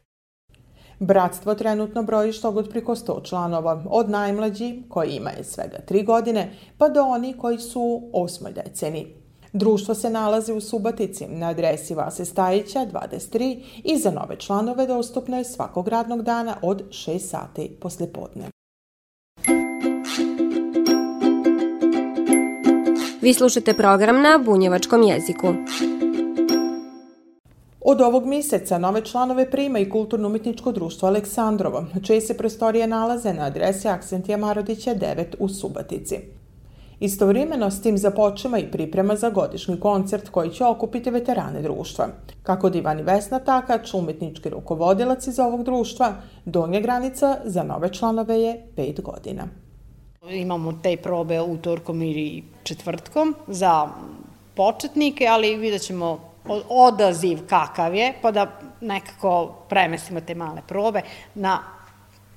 Bratstvo 0.99 1.55
trenutno 1.55 2.03
broji 2.03 2.33
što 2.33 2.53
god 2.53 2.71
priko 2.71 2.95
100 2.95 3.25
članova, 3.25 3.85
od 3.91 4.11
najmlađi, 4.11 4.83
koji 4.89 5.11
imaju 5.11 5.45
svega 5.45 5.79
3 5.89 6.05
godine, 6.05 6.53
pa 6.79 6.89
do 6.89 7.03
oni 7.03 7.35
koji 7.39 7.59
su 7.59 7.81
u 7.81 8.11
osmoj 8.13 8.53
deceni. 8.53 9.07
Društvo 9.53 9.95
se 9.95 10.11
nalazi 10.11 10.53
u 10.53 10.61
Subatici 10.61 11.27
na 11.27 11.49
adresi 11.49 11.95
Vase 11.95 12.25
Stajića 12.25 12.87
23 12.93 13.63
i 13.85 13.99
za 13.99 14.11
nove 14.11 14.37
članove 14.37 14.87
dostupno 14.87 15.39
je 15.39 15.45
svakog 15.45 15.89
radnog 15.89 16.23
dana 16.23 16.57
od 16.63 16.83
6 16.89 17.19
sati 17.19 17.77
poslijepodne. 17.81 18.45
Vi 23.23 23.35
slušate 23.35 23.75
program 23.75 24.23
na 24.23 24.39
bunjevačkom 24.45 25.03
jeziku. 25.03 25.47
Od 27.89 28.01
ovog 28.01 28.27
mjeseca 28.27 28.79
nove 28.79 29.05
članove 29.05 29.51
prima 29.51 29.79
i 29.79 29.91
Kulturno-umetničko 29.91 30.73
društvo 30.73 31.09
Aleksandrovo, 31.09 31.85
čije 32.03 32.21
se 32.21 32.37
prostorije 32.37 32.87
nalaze 32.87 33.35
na 33.35 33.45
adresi 33.45 33.89
Aksentija 33.89 34.37
Marodića 34.37 34.95
9 34.95 35.25
u 35.39 35.49
Subatici. 35.49 36.17
Istovremeno 37.01 37.71
s 37.71 37.83
tim 37.83 37.99
započema 37.99 38.59
i 38.59 38.71
priprema 38.71 39.17
za 39.17 39.31
godišnji 39.31 39.81
koncert 39.81 40.29
koji 40.29 40.51
će 40.51 40.65
okupiti 40.65 41.11
veterane 41.11 41.63
društva. 41.63 42.09
Kako 42.43 42.71
divan 42.71 43.01
i 43.01 43.03
Vesna 43.03 43.39
Takač, 43.39 43.95
umetnički 43.95 44.49
rukovodilac 44.49 45.27
iz 45.27 45.39
ovog 45.39 45.65
društva, 45.65 46.13
donja 46.45 46.81
granica 46.81 47.37
za 47.45 47.63
nove 47.63 47.93
članove 47.93 48.41
je 48.41 48.67
5 48.77 49.03
godina. 49.03 49.49
Imamo 50.31 50.73
te 50.83 50.97
probe 50.97 51.41
utorkom 51.41 52.03
ili 52.03 52.45
četvrtkom 52.63 53.35
za 53.47 53.89
početnike, 54.55 55.27
ali 55.27 55.57
vidjet 55.57 55.83
ćemo 55.83 56.36
odaziv 56.69 57.47
kakav 57.49 57.95
je, 57.95 58.15
pa 58.23 58.31
da 58.31 58.61
nekako 58.81 59.55
premestimo 59.69 60.21
te 60.21 60.35
male 60.35 60.63
probe 60.67 61.03
na, 61.35 61.59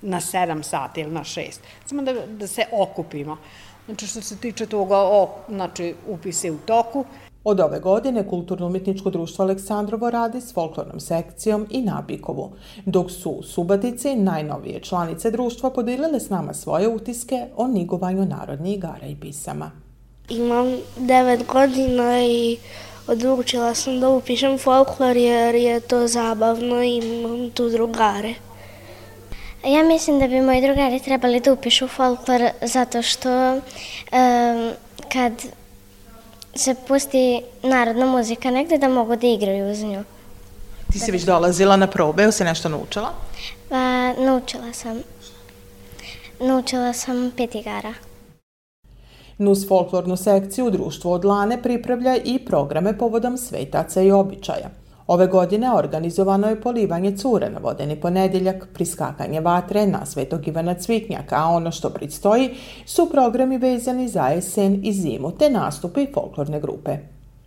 na 0.01 0.17
7 0.19 0.63
sati 0.63 1.01
ili 1.01 1.11
na 1.11 1.23
6. 1.23 1.59
Samo 1.85 2.01
da, 2.01 2.13
da 2.27 2.47
se 2.47 2.65
okupimo. 2.71 3.37
Znači, 3.85 4.07
što 4.07 4.21
se 4.21 4.37
tiče 4.37 4.65
toga, 4.65 4.97
o, 4.97 5.29
znači, 5.49 5.95
upise 6.07 6.51
u 6.51 6.57
toku. 6.57 7.05
Od 7.43 7.59
ove 7.59 7.79
godine 7.79 8.27
Kulturno-umetničko 8.27 9.09
društvo 9.09 9.43
Aleksandrovo 9.45 10.09
radi 10.09 10.41
s 10.41 10.53
folklornom 10.53 10.99
sekcijom 10.99 11.67
i 11.69 11.81
Nabikovu, 11.81 12.51
dok 12.85 13.11
su 13.11 13.29
u 13.29 13.43
Subatici 13.43 14.15
najnovije 14.15 14.79
članice 14.79 15.31
društva 15.31 15.69
podelile 15.69 16.19
s 16.19 16.29
nama 16.29 16.53
svoje 16.53 16.87
utiske 16.87 17.45
o 17.55 17.67
nigovanju 17.67 18.25
narodnih 18.25 18.77
igara 18.77 19.07
i 19.07 19.15
pisama. 19.15 19.71
Imam 20.29 20.77
9 20.99 21.45
godina 21.53 22.21
i 22.23 22.57
odlučila 23.09 23.75
sam 23.75 23.99
da 23.99 24.09
upišem 24.09 24.57
folklor 24.57 25.17
jer 25.17 25.55
je 25.55 25.79
to 25.79 26.07
zabavno 26.07 26.83
i 26.83 26.97
imam 26.97 27.51
tu 27.51 27.69
drugare. 27.69 28.33
Ja 29.65 29.83
mislim 29.83 30.19
da 30.19 30.27
bi 30.27 30.41
moji 30.41 30.61
drugari 30.61 30.99
trebali 30.99 31.39
da 31.39 31.53
upišu 31.53 31.87
folklor 31.87 32.49
zato 32.61 33.01
što 33.01 33.53
um, 33.53 34.71
kad 35.13 35.33
se 36.55 36.75
pusti 36.87 37.41
narodna 37.63 38.05
muzika 38.05 38.51
negde 38.51 38.77
da 38.77 38.87
mogu 38.87 39.15
da 39.15 39.27
igraju 39.27 39.72
uz 39.72 39.83
nju. 39.83 40.03
Ti 40.91 41.00
si 41.00 41.11
već 41.11 41.24
dolazila 41.24 41.77
na 41.77 41.87
probe, 41.87 42.24
ili 42.24 42.31
se 42.31 42.43
nešto 42.43 42.69
naučila? 42.69 43.13
Pa, 43.69 44.13
naučila 44.13 44.74
sam. 44.74 45.01
Naučila 46.39 46.93
sam 46.93 47.31
pet 47.37 47.55
igara. 47.55 47.93
Nus 49.39 49.67
folklornu 49.67 50.17
sekciju 50.17 50.71
Društvo 50.71 51.11
od 51.11 51.25
Lane 51.25 51.61
pripravlja 51.61 52.15
i 52.25 52.39
programe 52.39 52.97
povodom 52.97 53.37
svetaca 53.37 54.01
i 54.01 54.11
običaja. 54.11 54.69
Ove 55.07 55.27
godine 55.27 55.73
organizovano 55.73 56.49
je 56.49 56.61
polivanje 56.61 57.17
cure 57.17 57.49
na 57.49 57.59
vodeni 57.59 57.95
ponedjeljak, 57.95 58.67
priskakanje 58.73 59.41
vatre 59.41 59.87
na 59.87 60.05
Svetog 60.05 60.47
Ivana 60.47 60.73
Cviknjaka, 60.73 61.35
a 61.35 61.47
ono 61.47 61.71
što 61.71 61.89
predstoji 61.89 62.49
su 62.85 63.09
programi 63.11 63.57
vezani 63.57 64.07
za 64.07 64.27
jesen 64.27 64.79
i 64.83 64.93
zimu, 64.93 65.31
te 65.31 65.49
nastupi 65.49 66.07
folklorne 66.13 66.59
grupe. 66.59 66.97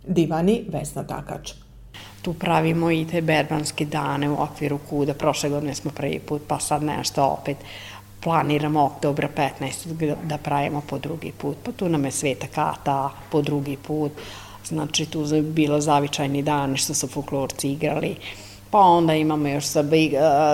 Divani 0.07 0.65
Vesna 0.69 1.03
Takač. 1.03 1.53
Tu 2.21 2.33
pravimo 2.33 2.91
i 2.91 3.05
te 3.11 3.21
berbanske 3.21 3.85
dane 3.85 4.29
u 4.29 4.41
okviru 4.41 4.79
kuda. 4.89 5.13
Prošle 5.13 5.49
godine 5.49 5.75
smo 5.75 5.91
prvi 5.91 6.19
put, 6.19 6.41
pa 6.47 6.59
sad 6.59 6.83
nešto 6.83 7.37
opet 7.41 7.57
planiramo 8.23 8.83
oktobra 8.83 9.29
15. 9.59 10.15
da 10.23 10.37
pravimo 10.37 10.81
po 10.89 10.97
drugi 10.97 11.31
put. 11.31 11.57
Pa 11.63 11.71
tu 11.71 11.89
nam 11.89 12.05
je 12.05 12.11
Sveta 12.11 12.47
Kata 12.47 13.09
po 13.31 13.41
drugi 13.41 13.77
put. 13.77 14.11
Znači 14.65 15.05
tu 15.05 15.21
je 15.21 15.41
bilo 15.41 15.81
zavičajni 15.81 16.41
dan 16.41 16.77
što 16.77 16.93
su 16.93 17.07
folklorci 17.07 17.71
igrali. 17.71 18.15
Pa 18.71 18.79
onda 18.79 19.13
imamo 19.13 19.47
još 19.47 19.65
sa, 19.65 19.83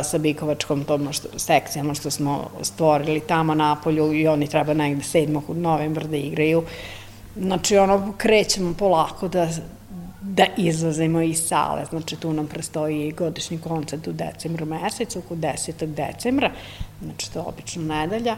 sa 0.03 0.17
Bikovačkom 0.17 0.83
tom 0.83 1.13
što, 1.13 1.27
sekcijama 1.39 1.93
što 1.93 2.11
smo 2.11 2.49
stvorili 2.61 3.19
tamo 3.19 3.55
na 3.55 3.75
polju 3.83 4.13
i 4.13 4.27
oni 4.27 4.47
treba 4.47 4.73
negde 4.73 5.03
7. 5.03 5.53
novembra 5.53 6.07
da 6.07 6.17
igraju. 6.17 6.63
Znači 7.35 7.77
ono 7.77 8.13
krećemo 8.17 8.73
polako 8.73 9.27
da 9.27 9.47
da 10.21 10.45
izlazimo 10.57 11.21
iz 11.21 11.47
sale. 11.47 11.85
Znači, 11.85 12.15
tu 12.15 12.33
nam 12.33 12.47
prestoji 12.47 13.11
godišnji 13.11 13.59
koncert 13.61 14.07
u 14.07 14.11
decembru 14.11 14.65
mesecu, 14.65 15.19
oko 15.19 15.35
10. 15.35 15.85
decembra, 15.85 16.51
znači 17.03 17.33
to 17.33 17.39
je 17.39 17.45
obično 17.45 17.83
nedelja. 17.83 18.37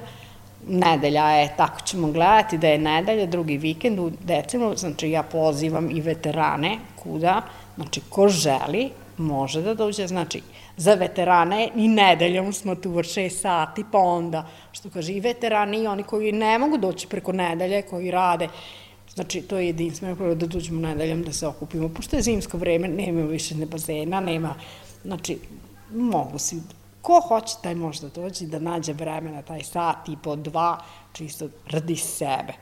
Nedelja 0.67 1.29
je, 1.29 1.53
tako 1.57 1.81
ćemo 1.81 2.11
gledati 2.11 2.57
da 2.57 2.67
je 2.67 2.77
nedelja, 2.77 3.25
drugi 3.25 3.57
vikend 3.57 3.99
u 3.99 4.11
decembru, 4.23 4.75
znači 4.75 5.09
ja 5.09 5.23
pozivam 5.23 5.91
i 5.91 6.01
veterane 6.01 6.77
kuda, 6.95 7.41
znači 7.75 8.01
ko 8.09 8.29
želi, 8.29 8.89
može 9.17 9.61
da 9.61 9.73
dođe, 9.73 10.07
znači 10.07 10.41
za 10.77 10.93
veterane 10.93 11.69
i 11.75 11.87
nedeljom 11.87 12.53
smo 12.53 12.75
tu 12.75 12.97
od 12.97 13.05
6 13.05 13.29
sati, 13.29 13.83
pa 13.91 13.97
onda, 13.97 14.47
što 14.71 14.89
kaže, 14.89 15.13
i 15.13 15.19
veterani 15.19 15.77
i 15.77 15.87
oni 15.87 16.03
koji 16.03 16.31
ne 16.31 16.57
mogu 16.59 16.77
doći 16.77 17.07
preko 17.07 17.31
nedelje, 17.31 17.81
koji 17.81 18.11
rade 18.11 18.47
Znači, 19.15 19.41
to 19.41 19.57
je 19.57 19.65
jedinstveno 19.65 20.15
prvo 20.15 20.35
da 20.35 20.47
dođemo 20.47 20.81
nedeljom 20.81 21.23
da 21.23 21.33
se 21.33 21.47
okupimo. 21.47 21.89
Pošto 21.89 22.15
je 22.15 22.21
zimsko 22.21 22.57
vreme, 22.57 22.87
nema 22.87 23.21
više 23.21 23.55
ne 23.55 23.65
bazena, 23.65 24.19
nema, 24.19 24.55
znači, 25.03 25.37
mogu 25.93 26.39
si, 26.39 26.61
ko 27.01 27.19
hoće, 27.27 27.55
taj 27.63 27.75
može 27.75 28.01
da 28.01 28.21
dođe 28.21 28.45
da 28.45 28.59
nađe 28.59 28.93
vremena, 28.93 29.41
taj 29.41 29.63
sat 29.63 30.09
i 30.09 30.17
po 30.23 30.35
dva, 30.35 30.77
čisto 31.13 31.49
radi 31.67 31.95
sebe. 31.95 32.53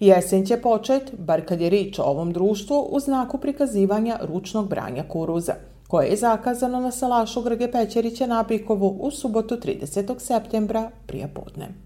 Jesen 0.00 0.46
će 0.46 0.56
počet, 0.56 1.12
bar 1.18 1.46
kad 1.46 1.60
je 1.60 1.70
rič 1.70 1.98
o 1.98 2.02
ovom 2.02 2.32
društvu, 2.32 2.88
u 2.90 3.00
znaku 3.00 3.38
prikazivanja 3.38 4.18
ručnog 4.22 4.68
branja 4.68 5.04
kuruza, 5.08 5.54
koje 5.88 6.08
je 6.08 6.16
zakazano 6.16 6.80
na 6.80 6.90
salašu 6.90 7.42
Grge 7.42 7.72
Pećerića 7.72 8.26
na 8.26 8.42
Bikovu 8.42 8.96
u 9.00 9.10
subotu 9.10 9.56
30. 9.56 10.18
septembra 10.18 10.90
prije 11.06 11.28
podne. 11.34 11.85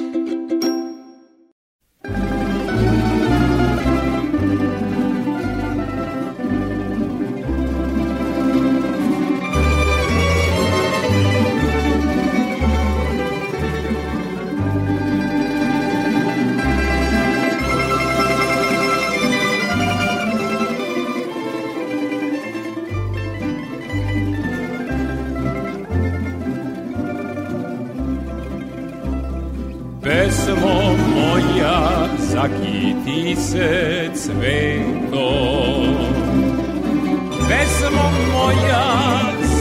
Pesmo 37.81 38.11
moja 38.33 38.85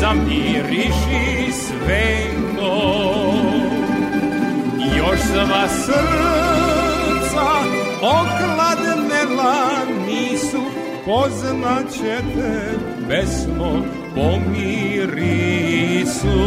zamiriši 0.01 1.53
sveto 1.53 2.75
Još 4.97 5.19
sva 5.21 5.69
srca 5.69 7.47
okladnela 8.03 9.57
nisu 10.07 10.61
poznaćete 11.05 12.79
pesmo 13.09 13.83
po 14.15 14.39
mirisu. 14.53 16.39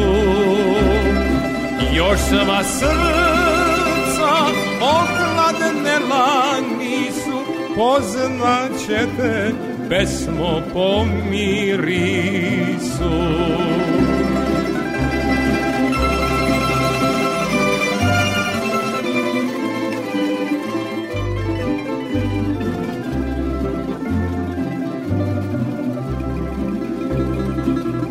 Još 1.94 2.20
sva 2.20 2.64
srca 2.64 4.34
ohladnela 4.82 6.56
nisu, 6.80 7.42
poznaćete 7.76 9.52
pesmo 9.52 9.73
po 10.74 11.06
mirisu. 11.30 13.14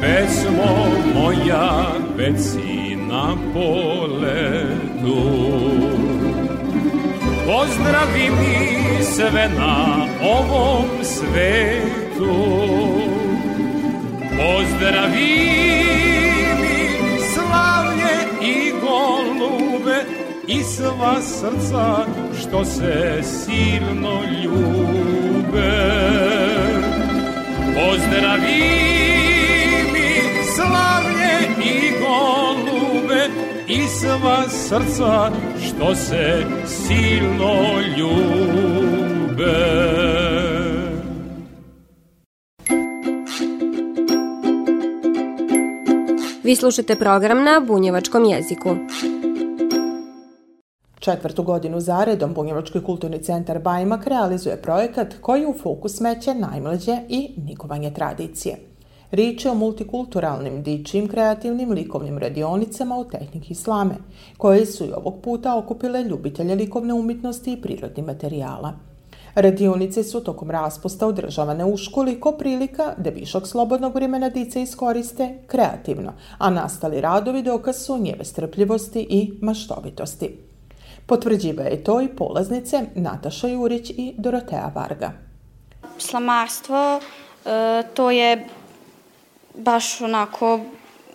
Pesmo 0.01 0.93
moja 1.15 1.93
već 2.17 2.41
si 2.41 2.97
na 2.97 3.37
poletu 3.55 4.83
Pozdravi 7.47 8.31
mi 8.31 9.05
sve 9.05 9.49
na 9.59 10.02
ovom 10.23 11.05
svetu. 11.05 12.35
Pozdravi 14.37 15.39
mi 16.61 17.21
slavlje 17.35 18.15
i 18.43 18.73
golube 18.81 20.05
I 20.47 20.63
sva 20.63 21.21
srca 21.21 22.07
što 22.41 22.65
se 22.65 23.21
silno 23.23 24.21
ljube. 24.43 25.73
Pozdravi 27.75 28.63
mi 29.93 30.45
slavlje 30.55 31.35
i 31.65 31.93
golube 32.01 33.29
I 33.69 33.81
sva 33.83 34.49
srca 34.49 35.31
što 35.67 35.95
se 35.95 36.45
silno 36.67 37.81
ljube 37.97 39.02
Vi 46.45 46.57
slušate 46.57 46.97
program 46.97 47.45
na 47.45 47.61
bunjevačkom 47.67 48.25
jeziku. 48.25 48.77
Četvrtu 50.99 51.43
godinu 51.43 51.81
zaredom 51.81 52.35
Bunjevački 52.35 52.81
kulturni 52.81 53.23
centar 53.23 53.59
Bajmak 53.59 54.07
realizuje 54.07 54.63
projekat 54.63 55.15
koji 55.21 55.47
u 55.47 55.55
fokus 55.63 56.01
meće 56.01 56.35
najmlađe 56.35 56.99
i 57.09 57.31
nikovanje 57.37 57.95
tradicije. 57.95 58.57
Riječ 59.11 59.45
je 59.45 59.51
o 59.51 59.55
multikulturalnim, 59.55 60.63
dičijim, 60.63 61.09
kreativnim 61.09 61.71
likovnim 61.71 62.19
radionicama 62.19 62.97
u 62.97 63.05
tehniki 63.05 63.53
islame, 63.53 63.95
koje 64.37 64.67
su 64.67 64.85
i 64.85 64.93
ovog 64.93 65.15
puta 65.23 65.59
okupile 65.59 66.03
ljubitelje 66.03 66.55
likovne 66.55 66.95
umjetnosti 66.95 67.53
i 67.53 67.63
prirodnih 67.63 68.07
materijala. 68.07 68.92
Radionice 69.35 70.03
su 70.05 70.25
tokom 70.25 70.51
raspusta 70.51 71.07
održavane 71.07 71.65
u 71.65 71.77
školi 71.77 72.21
ko 72.21 72.33
prilika 72.33 72.95
da 72.99 73.11
višak 73.11 73.47
slobodnog 73.47 73.95
vremena 73.95 74.29
dice 74.29 74.63
iskoriste 74.63 75.39
kreativno, 75.47 76.13
a 76.39 76.51
nastali 76.51 77.01
radovi 77.01 77.43
dokaz 77.43 77.77
su 77.87 77.99
njeve 77.99 78.25
strpljivosti 78.25 79.07
i 79.11 79.33
maštovitosti. 79.41 80.39
Potvrđiva 81.07 81.63
je 81.63 81.85
to 81.85 82.01
i 82.01 82.09
polaznice 82.09 82.83
Nataša 82.95 83.49
Jurić 83.49 83.91
i 83.91 84.15
Dorotea 84.19 84.73
Varga. 84.75 85.13
Slamarstvo, 85.99 87.01
e, 87.47 87.83
to 87.95 88.11
je 88.11 88.47
baš 89.55 90.01
onako 90.01 90.61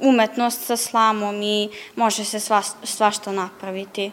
umetnost 0.01 0.65
sa 0.65 0.77
slamom 0.77 1.41
i 1.41 1.69
može 1.95 2.23
se 2.23 2.39
sva, 2.39 2.62
svašta 2.84 3.32
napraviti. 3.32 4.12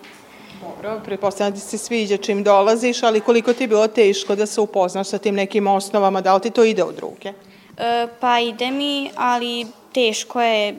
Dobro, 0.60 1.00
pretpostavljam 1.04 1.54
da 1.54 1.60
se 1.60 1.78
sviđa 1.78 2.16
čim 2.16 2.42
dolaziš, 2.42 3.02
ali 3.02 3.20
koliko 3.20 3.52
ti 3.52 3.64
je 3.64 3.68
bilo 3.68 3.88
teško 3.88 4.34
da 4.34 4.46
se 4.46 4.60
upoznaš 4.60 5.08
sa 5.08 5.18
tim 5.18 5.34
nekim 5.34 5.66
osnovama, 5.66 6.20
da 6.20 6.34
li 6.34 6.40
ti 6.40 6.50
to 6.50 6.64
ide 6.64 6.82
od 6.82 6.98
ruke? 6.98 7.32
E, 7.78 8.06
pa 8.20 8.40
ide 8.40 8.70
mi, 8.70 9.10
ali 9.16 9.66
teško 9.92 10.42
je 10.42 10.76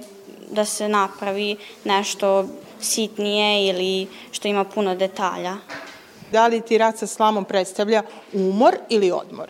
da 0.52 0.66
se 0.66 0.88
napravi 0.90 1.58
nešto 1.84 2.46
sitnije 2.80 3.68
ili 3.68 4.08
što 4.32 4.48
ima 4.48 4.64
puno 4.64 4.96
detalja. 4.96 5.58
Da 6.32 6.48
li 6.48 6.62
ti 6.62 6.78
rad 6.78 6.98
sa 6.98 7.08
slamom 7.08 7.46
predstavlja 7.46 8.04
umor 8.34 8.76
ili 8.90 9.12
odmor? 9.12 9.50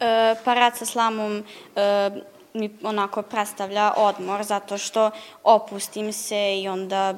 E, 0.00 0.34
pa 0.44 0.54
rad 0.54 0.76
sa 0.76 0.86
slamom 0.86 1.44
e, 1.76 2.10
mi 2.54 2.70
onako 2.82 3.22
predstavlja 3.22 3.92
odmor 3.96 4.44
zato 4.44 4.78
što 4.78 5.10
opustim 5.44 6.12
se 6.12 6.60
i 6.60 6.68
onda 6.68 7.14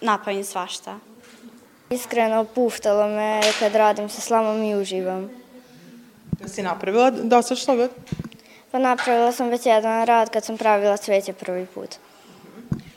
napravim 0.00 0.44
svašta. 0.44 0.98
Iskreno, 1.94 2.44
puštalo 2.44 3.08
me 3.08 3.40
kad 3.58 3.74
radim 3.74 4.08
sa 4.08 4.20
slamom 4.20 4.62
i 4.62 4.74
uživam. 4.74 5.30
Da 6.40 6.48
si 6.48 6.62
napravila 6.62 7.10
dosta 7.10 7.54
što 7.54 7.76
god? 7.76 7.90
Pa 8.70 8.78
napravila 8.78 9.32
sam 9.32 9.48
već 9.48 9.66
jedan 9.66 10.06
rad 10.06 10.30
kad 10.30 10.44
sam 10.44 10.58
pravila 10.58 10.96
cveće 10.96 11.32
prvi 11.32 11.66
put. 11.66 11.96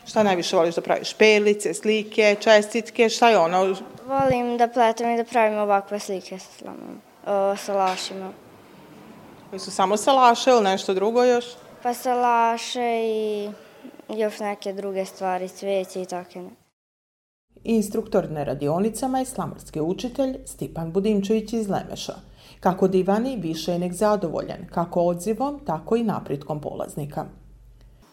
Šta 0.08 0.24
najviše 0.24 0.56
voliš 0.56 0.76
da 0.76 0.82
praviš? 0.82 1.14
Perlice, 1.14 1.74
slike, 1.74 2.36
čestitke, 2.40 3.10
šta 3.10 3.30
je 3.30 3.38
ono? 3.38 3.76
Volim 4.08 4.58
da 4.58 4.68
pletem 4.68 5.14
i 5.14 5.18
da 5.18 5.24
pravim 5.24 5.58
ovakve 5.60 6.00
slike 6.00 6.40
sa 6.40 6.52
slamom, 6.60 7.02
o, 7.26 7.56
sa 7.56 7.74
lašima. 7.74 8.32
Koji 9.50 9.60
su 9.60 9.72
samo 9.72 9.98
salaše 9.98 10.50
ili 10.50 10.64
nešto 10.64 10.94
drugo 10.94 11.24
još? 11.24 11.46
Pa 11.84 11.94
salaše 11.94 13.02
i 13.04 13.50
još 14.10 14.40
neke 14.40 14.74
druge 14.74 15.06
stvari, 15.06 15.50
cveće 15.50 16.02
i 16.02 16.06
tako 16.06 16.40
ne. 16.40 16.66
Instruktor 17.69 18.32
na 18.32 18.43
radionicama 18.43 19.19
je 19.19 19.25
slamarski 19.25 19.82
učitelj 19.82 20.38
Stipan 20.45 20.91
Budimčević 20.91 21.53
iz 21.53 21.69
Lemeša. 21.69 22.13
Kako 22.60 22.88
divani, 22.88 23.38
više 23.41 23.71
je 23.71 23.80
nek 23.80 23.93
zadovoljan, 23.93 24.65
kako 24.73 25.01
odzivom, 25.01 25.60
tako 25.65 25.95
i 25.95 26.03
napritkom 26.03 26.62
polaznika. 26.62 27.25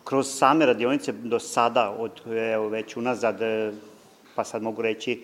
Kroz 0.04 0.26
same 0.26 0.66
radionice 0.66 1.12
do 1.12 1.38
sada, 1.38 1.96
od 1.98 2.20
evo, 2.54 2.68
već 2.68 2.96
unazad, 2.96 3.42
e, 3.42 3.72
pa 4.34 4.44
sad 4.44 4.62
mogu 4.62 4.82
reći, 4.82 5.22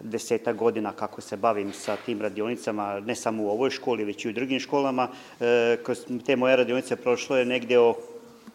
deseta 0.00 0.52
godina 0.52 0.92
kako 0.92 1.20
se 1.20 1.36
bavim 1.36 1.72
sa 1.72 1.96
tim 1.96 2.20
radionicama, 2.20 3.00
ne 3.00 3.14
samo 3.14 3.42
u 3.42 3.50
ovoj 3.50 3.70
školi, 3.70 4.04
već 4.04 4.24
i 4.24 4.28
u 4.28 4.32
drugim 4.32 4.60
školama. 4.60 5.08
E, 5.40 5.76
kroz 5.84 5.98
te 6.26 6.36
moje 6.36 6.56
radionice 6.56 6.96
prošlo 6.96 7.36
je 7.36 7.44
negde 7.44 7.78
o 7.78 7.94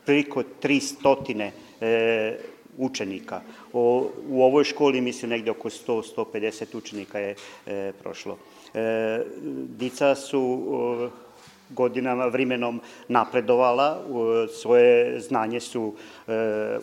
priko 0.05 0.43
300 0.61 1.49
e, 1.81 2.52
učenika. 2.77 3.41
O, 3.73 4.09
u 4.29 4.43
ovoj 4.43 4.63
školi 4.63 5.01
mislim 5.01 5.31
negde 5.31 5.51
oko 5.51 5.69
100-150 5.69 6.77
učenika 6.77 7.19
je 7.19 7.35
e, 7.65 7.91
prošlo. 8.03 8.37
E, 8.73 9.21
dica 9.77 10.15
su 10.15 10.63
o, 10.67 11.09
godinama, 11.69 12.25
vrimenom 12.25 12.81
napredovala, 13.07 14.01
o, 14.09 14.47
svoje 14.47 15.19
znanje 15.19 15.59
su 15.59 15.93
e, 16.27 16.31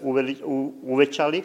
uveli, 0.03 0.37
u, 0.45 0.73
uvećali 0.83 1.43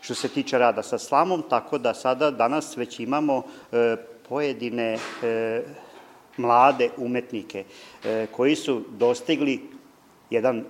što 0.00 0.14
se 0.14 0.28
tiče 0.28 0.58
rada 0.58 0.82
sa 0.82 0.98
slamom, 0.98 1.42
tako 1.50 1.78
da 1.78 1.94
sada 1.94 2.30
danas 2.30 2.76
već 2.76 3.00
imamo 3.00 3.42
e, 3.72 3.96
pojedine 4.28 4.98
e, 5.22 5.62
mlade 6.36 6.90
umetnike 6.96 7.64
e, 8.04 8.26
koji 8.32 8.56
su 8.56 8.84
dostigli 8.90 9.60
jedan 10.30 10.64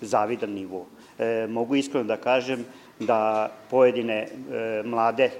zavidan 0.00 0.50
nivo. 0.50 0.86
E, 1.22 1.46
mogu 1.46 1.76
iskreno 1.76 2.04
da 2.04 2.16
kažem 2.16 2.64
da 2.98 3.50
pojedine 3.70 4.14
e, 4.14 4.28
mlade 4.84 5.30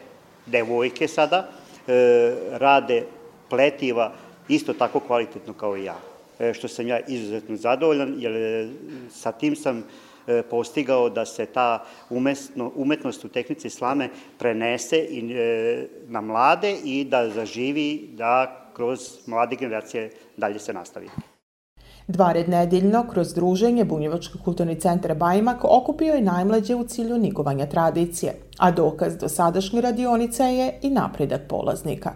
devojke 0.47 1.09
sada 1.09 1.49
e, 1.87 2.35
rade 2.53 3.03
pletiva 3.51 4.13
isto 4.49 4.73
tako 4.73 5.01
kvalitetno 5.01 5.53
kao 5.53 5.77
i 5.77 5.85
ja. 5.85 5.97
Što 6.53 6.69
sam 6.69 6.89
ja 6.89 7.01
izuzetno 7.09 7.57
zadovoljan, 7.57 8.15
jer 8.19 8.69
sa 9.11 9.33
tim 9.33 9.57
sam 9.57 9.85
postigao 10.51 11.11
da 11.11 11.27
se 11.27 11.47
ta 11.47 11.85
umestno, 12.11 12.73
umetnost 12.77 13.25
u 13.25 13.29
tehnici 13.29 13.71
slame 13.71 14.09
prenese 14.39 14.99
i, 14.99 15.23
na 16.09 16.21
mlade 16.21 16.77
i 16.85 17.05
da 17.05 17.31
zaživi 17.31 18.09
da 18.13 18.67
kroz 18.75 19.01
mlade 19.27 19.57
generacije 19.57 20.11
dalje 20.37 20.59
se 20.59 20.73
nastavi. 20.73 21.09
Dva 22.09 22.33
red 22.33 22.49
nedeljno, 22.49 23.05
kroz 23.11 23.35
druženje 23.35 23.85
Bunjevački 23.85 24.39
kulturni 24.45 24.81
centar 24.81 25.15
Bajmak 25.15 25.65
okupio 25.65 26.15
je 26.15 26.21
najmlađe 26.21 26.75
u 26.75 26.85
cilju 26.85 27.19
nigovanja 27.19 27.67
tradicije, 27.67 28.35
a 28.59 28.71
dokaz 28.71 29.17
do 29.17 29.29
sadašnje 29.29 29.81
radionice 29.81 30.45
je 30.45 30.79
i 30.83 30.91
napredak 30.91 31.41
polaznika. 31.49 32.13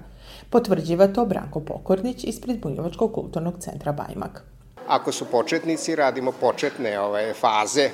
Potvrđiva 0.50 1.06
to 1.06 1.26
Branko 1.26 1.60
Pokornić 1.60 2.24
ispred 2.24 2.60
Bunjevačkog 2.60 3.14
kulturnog 3.14 3.54
centra 3.58 3.92
Bajmak. 3.92 4.42
Ako 4.88 5.12
su 5.12 5.24
početnici, 5.24 5.96
radimo 5.96 6.32
početne 6.32 7.00
ove 7.00 7.34
faze 7.34 7.90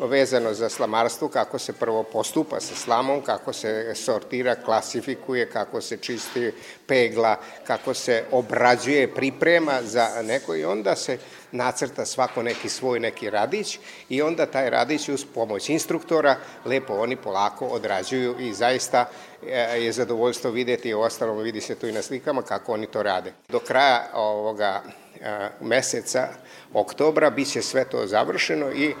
vezano 0.00 0.54
za 0.54 0.68
slamarstvo, 0.68 1.28
kako 1.28 1.58
se 1.58 1.72
prvo 1.72 2.02
postupa 2.02 2.60
sa 2.60 2.74
slamom, 2.74 3.20
kako 3.22 3.52
se 3.52 3.92
sortira, 3.94 4.54
klasifikuje, 4.54 5.50
kako 5.50 5.80
se 5.80 5.96
čisti 5.96 6.52
pegla, 6.86 7.36
kako 7.66 7.94
se 7.94 8.24
obrađuje, 8.32 9.14
priprema 9.14 9.72
za 9.82 10.08
neko 10.22 10.54
i 10.54 10.64
onda 10.64 10.96
se 10.96 11.18
nacrta 11.56 12.06
svako 12.06 12.42
neki 12.42 12.68
svoj 12.68 13.00
neki 13.00 13.30
radić 13.30 13.78
i 14.08 14.22
onda 14.22 14.46
taj 14.46 14.70
radić 14.70 15.08
uz 15.08 15.24
pomoć 15.34 15.68
instruktora 15.68 16.36
lepo 16.64 16.94
oni 16.94 17.16
polako 17.16 17.66
odrađuju 17.66 18.40
i 18.40 18.52
zaista 18.52 19.08
e, 19.46 19.82
je 19.82 19.92
zadovoljstvo 19.92 20.50
videti, 20.50 20.94
ostalom 20.94 21.38
vidi 21.38 21.60
se 21.60 21.74
tu 21.74 21.86
i 21.86 21.92
na 21.92 22.02
slikama 22.02 22.42
kako 22.42 22.72
oni 22.72 22.86
to 22.86 23.02
rade. 23.02 23.32
Do 23.48 23.58
kraja 23.58 24.08
ovoga 24.14 24.82
e, 25.20 25.48
meseca 25.60 26.28
oktobra 26.74 27.30
biće 27.30 27.62
sve 27.62 27.84
to 27.84 28.06
završeno 28.06 28.72
i 28.72 28.94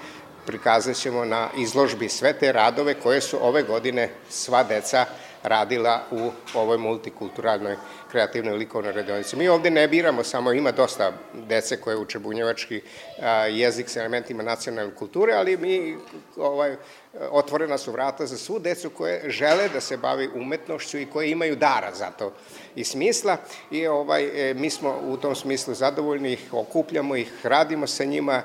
prikazat 0.46 0.96
ćemo 0.96 1.24
na 1.24 1.48
izložbi 1.56 2.08
sve 2.08 2.32
te 2.32 2.52
radove 2.52 2.94
koje 2.94 3.20
su 3.20 3.38
ove 3.46 3.62
godine 3.62 4.10
sva 4.30 4.62
deca 4.62 5.06
radila 5.46 6.02
u 6.10 6.30
ovoj 6.54 6.78
multikulturalnoj 6.78 7.76
kreativnoj 8.10 8.56
likovnoj 8.56 8.92
radionici. 8.92 9.36
Mi 9.36 9.48
ovde 9.48 9.70
ne 9.70 9.88
biramo, 9.88 10.24
samo 10.24 10.52
ima 10.52 10.72
dosta 10.72 11.12
dece 11.34 11.80
koje 11.80 11.96
uče 11.96 12.18
bunjevački 12.18 12.80
jezik 13.50 13.88
sa 13.88 14.00
elementima 14.00 14.42
nacionalne 14.42 14.94
kulture, 14.94 15.32
ali 15.32 15.56
mi 15.56 15.96
ovaj, 16.36 16.76
otvorena 17.30 17.78
su 17.78 17.92
vrata 17.92 18.26
za 18.26 18.38
svu 18.38 18.58
decu 18.58 18.90
koje 18.90 19.30
žele 19.30 19.68
da 19.68 19.80
se 19.80 19.96
bavi 19.96 20.30
umetnošću 20.34 20.98
i 20.98 21.06
koje 21.06 21.30
imaju 21.30 21.56
dara 21.56 21.94
za 21.94 22.10
to 22.10 22.32
i 22.74 22.84
smisla 22.84 23.36
i 23.70 23.86
ovaj, 23.86 24.50
e, 24.50 24.54
mi 24.54 24.70
smo 24.70 24.98
u 25.02 25.16
tom 25.16 25.34
smislu 25.34 25.74
zadovoljni, 25.74 26.32
ih 26.32 26.48
okupljamo 26.52 27.16
ih, 27.16 27.32
radimo 27.42 27.86
sa 27.86 28.04
njima 28.04 28.42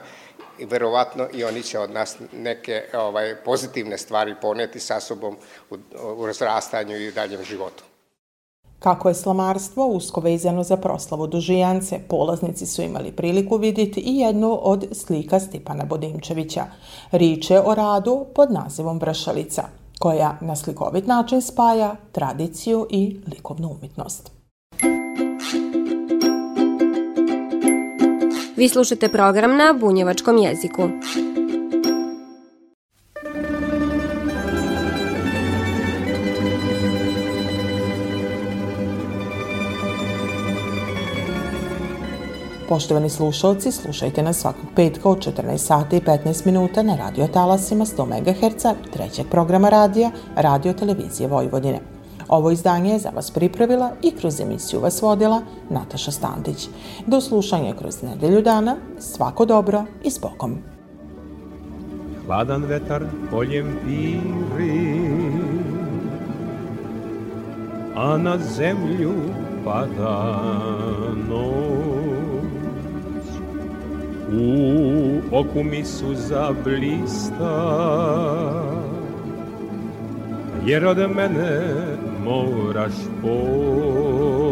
i 0.59 0.65
verovatno 0.65 1.27
i 1.33 1.43
oni 1.43 1.63
će 1.63 1.79
od 1.79 1.91
nas 1.91 2.17
neke 2.33 2.83
ovaj, 2.93 3.35
pozitivne 3.45 3.97
stvari 3.97 4.35
poneti 4.41 4.79
sa 4.79 4.99
sobom 4.99 5.37
u, 5.69 5.77
u 6.17 6.25
razrastanju 6.25 6.95
i 6.95 7.11
daljem 7.11 7.43
životu. 7.43 7.83
Kako 8.79 9.09
je 9.09 9.15
slamarstvo 9.15 9.87
usko 9.87 10.21
vezano 10.21 10.63
za 10.63 10.77
proslavu 10.77 11.27
Dužijance, 11.27 11.99
polaznici 12.09 12.65
su 12.65 12.81
imali 12.81 13.11
priliku 13.11 13.57
vidjeti 13.57 13.99
i 13.99 14.17
jednu 14.17 14.59
od 14.61 14.85
slika 14.91 15.39
Stipana 15.39 15.85
Bodimčevića. 15.85 16.65
Rič 17.11 17.49
je 17.49 17.61
o 17.61 17.75
radu 17.75 18.25
pod 18.35 18.51
nazivom 18.51 18.99
Bršalica, 18.99 19.63
koja 19.99 20.37
na 20.41 20.55
slikovit 20.55 21.07
način 21.07 21.41
spaja 21.41 21.95
tradiciju 22.11 22.87
i 22.89 23.21
likovnu 23.27 23.69
umjetnost. 23.69 24.40
Vi 28.55 28.69
slušate 28.69 29.09
program 29.09 29.57
na 29.57 29.73
bunjevačkom 29.79 30.37
jeziku. 30.37 30.89
Poštovani 42.69 43.09
slušalci, 43.09 43.71
slušajte 43.71 44.23
nas 44.23 44.37
svakog 44.37 44.65
petka 44.75 45.09
u 45.09 45.15
14 45.15 45.57
sati 45.57 45.97
i 45.97 46.01
15 46.01 46.45
minuta 46.45 46.83
na 46.83 46.95
radio 46.95 47.27
talasima 47.27 47.85
100 47.85 48.05
MHz 48.05 48.65
trećeg 48.93 49.25
programa 49.31 49.69
radija 49.69 50.11
Radio 50.35 50.73
Televizije 50.73 51.27
Vojvodine. 51.27 52.00
Ovo 52.31 52.51
izdanje 52.51 52.91
je 52.91 52.99
za 52.99 53.09
vas 53.09 53.31
pripravila 53.31 53.91
i 54.01 54.11
kroz 54.11 54.39
emisiju 54.39 54.79
vas 54.79 55.01
vodila 55.01 55.41
Nataša 55.69 56.11
Standić. 56.11 56.69
Do 57.07 57.21
slušanja 57.21 57.73
kroz 57.73 58.03
nedelju 58.03 58.41
dana, 58.41 58.75
svako 58.99 59.45
dobro 59.45 59.83
i 60.03 60.11
s 60.11 60.19
Bogom. 60.19 60.57
Hladan 62.25 62.63
vetar 62.63 63.05
poljem 63.31 63.77
piri, 63.85 64.19
a 67.95 68.17
na 68.17 68.37
zemlju 68.37 69.13
pada 69.65 70.39
noć. 71.29 72.51
U 74.33 75.35
oku 75.37 75.63
mi 75.63 75.85
su 75.85 76.15
zablista, 76.15 77.73
jer 80.65 80.85
od 80.85 80.97
mene 80.97 81.61
moraš 82.23 82.93
poć. 83.21 84.51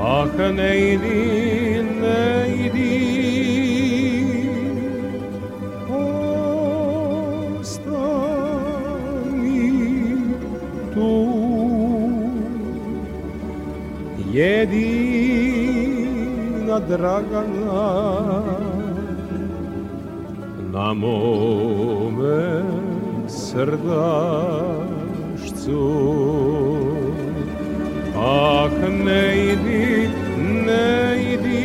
Ah, 0.00 0.26
ne 0.56 0.92
idi, 0.92 1.82
ne 2.00 2.46
idi, 2.66 2.96
ostani 7.50 8.00
tu. 10.94 11.12
Jedina 14.32 14.70
Dragana 16.78 17.82
na 20.72 20.94
mome 20.94 22.62
srdaču 23.28 24.89
srcu 25.70 25.86
Ah, 28.16 28.68
ne 29.04 29.22
idi, 29.52 30.10
ne 30.66 30.88
idi 31.32 31.64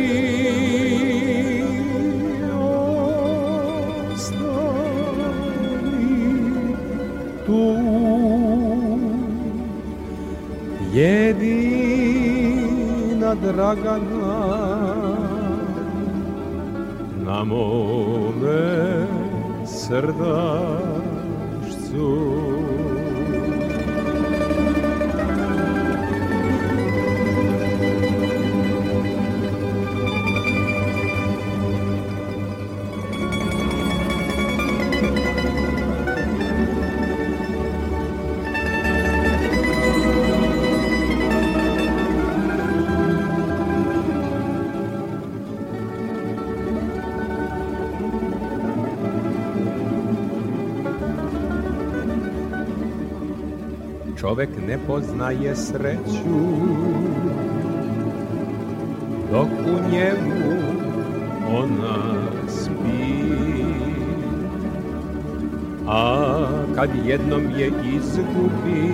Ostani 4.66 6.22
tu. 7.46 7.62
Jedina 10.94 12.10
Dragana 13.34 14.38
Na 17.26 17.38
mome 17.44 18.66
srdačcu 19.66 20.95
Čovek 54.26 54.50
ne 54.68 54.78
poznaje 54.86 55.56
sreću. 55.56 56.36
Dok 59.32 59.48
u 59.66 59.90
njemu 59.92 60.56
ona 61.48 62.28
spi. 62.48 63.14
A 65.88 66.36
kad 66.74 66.90
jednom 67.04 67.42
je 67.56 67.70
izgubi 67.94 68.92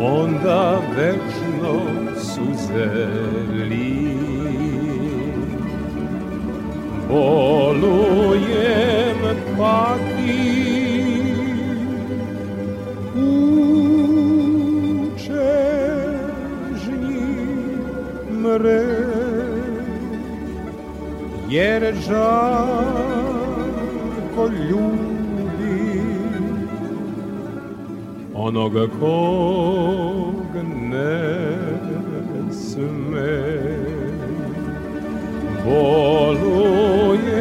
Onda 0.00 0.80
večno 0.96 1.80
suze 2.16 3.06
li 3.68 4.14
Bolujem 7.08 8.38
patim 9.58 10.67
umre 18.58 18.84
jer 21.48 21.94
žarko 21.94 22.88
ljubi 24.68 26.02
onoga 28.34 28.86
kog 29.00 30.54
ne 30.90 31.28
sme. 32.52 33.38
Bolujem 35.64 37.37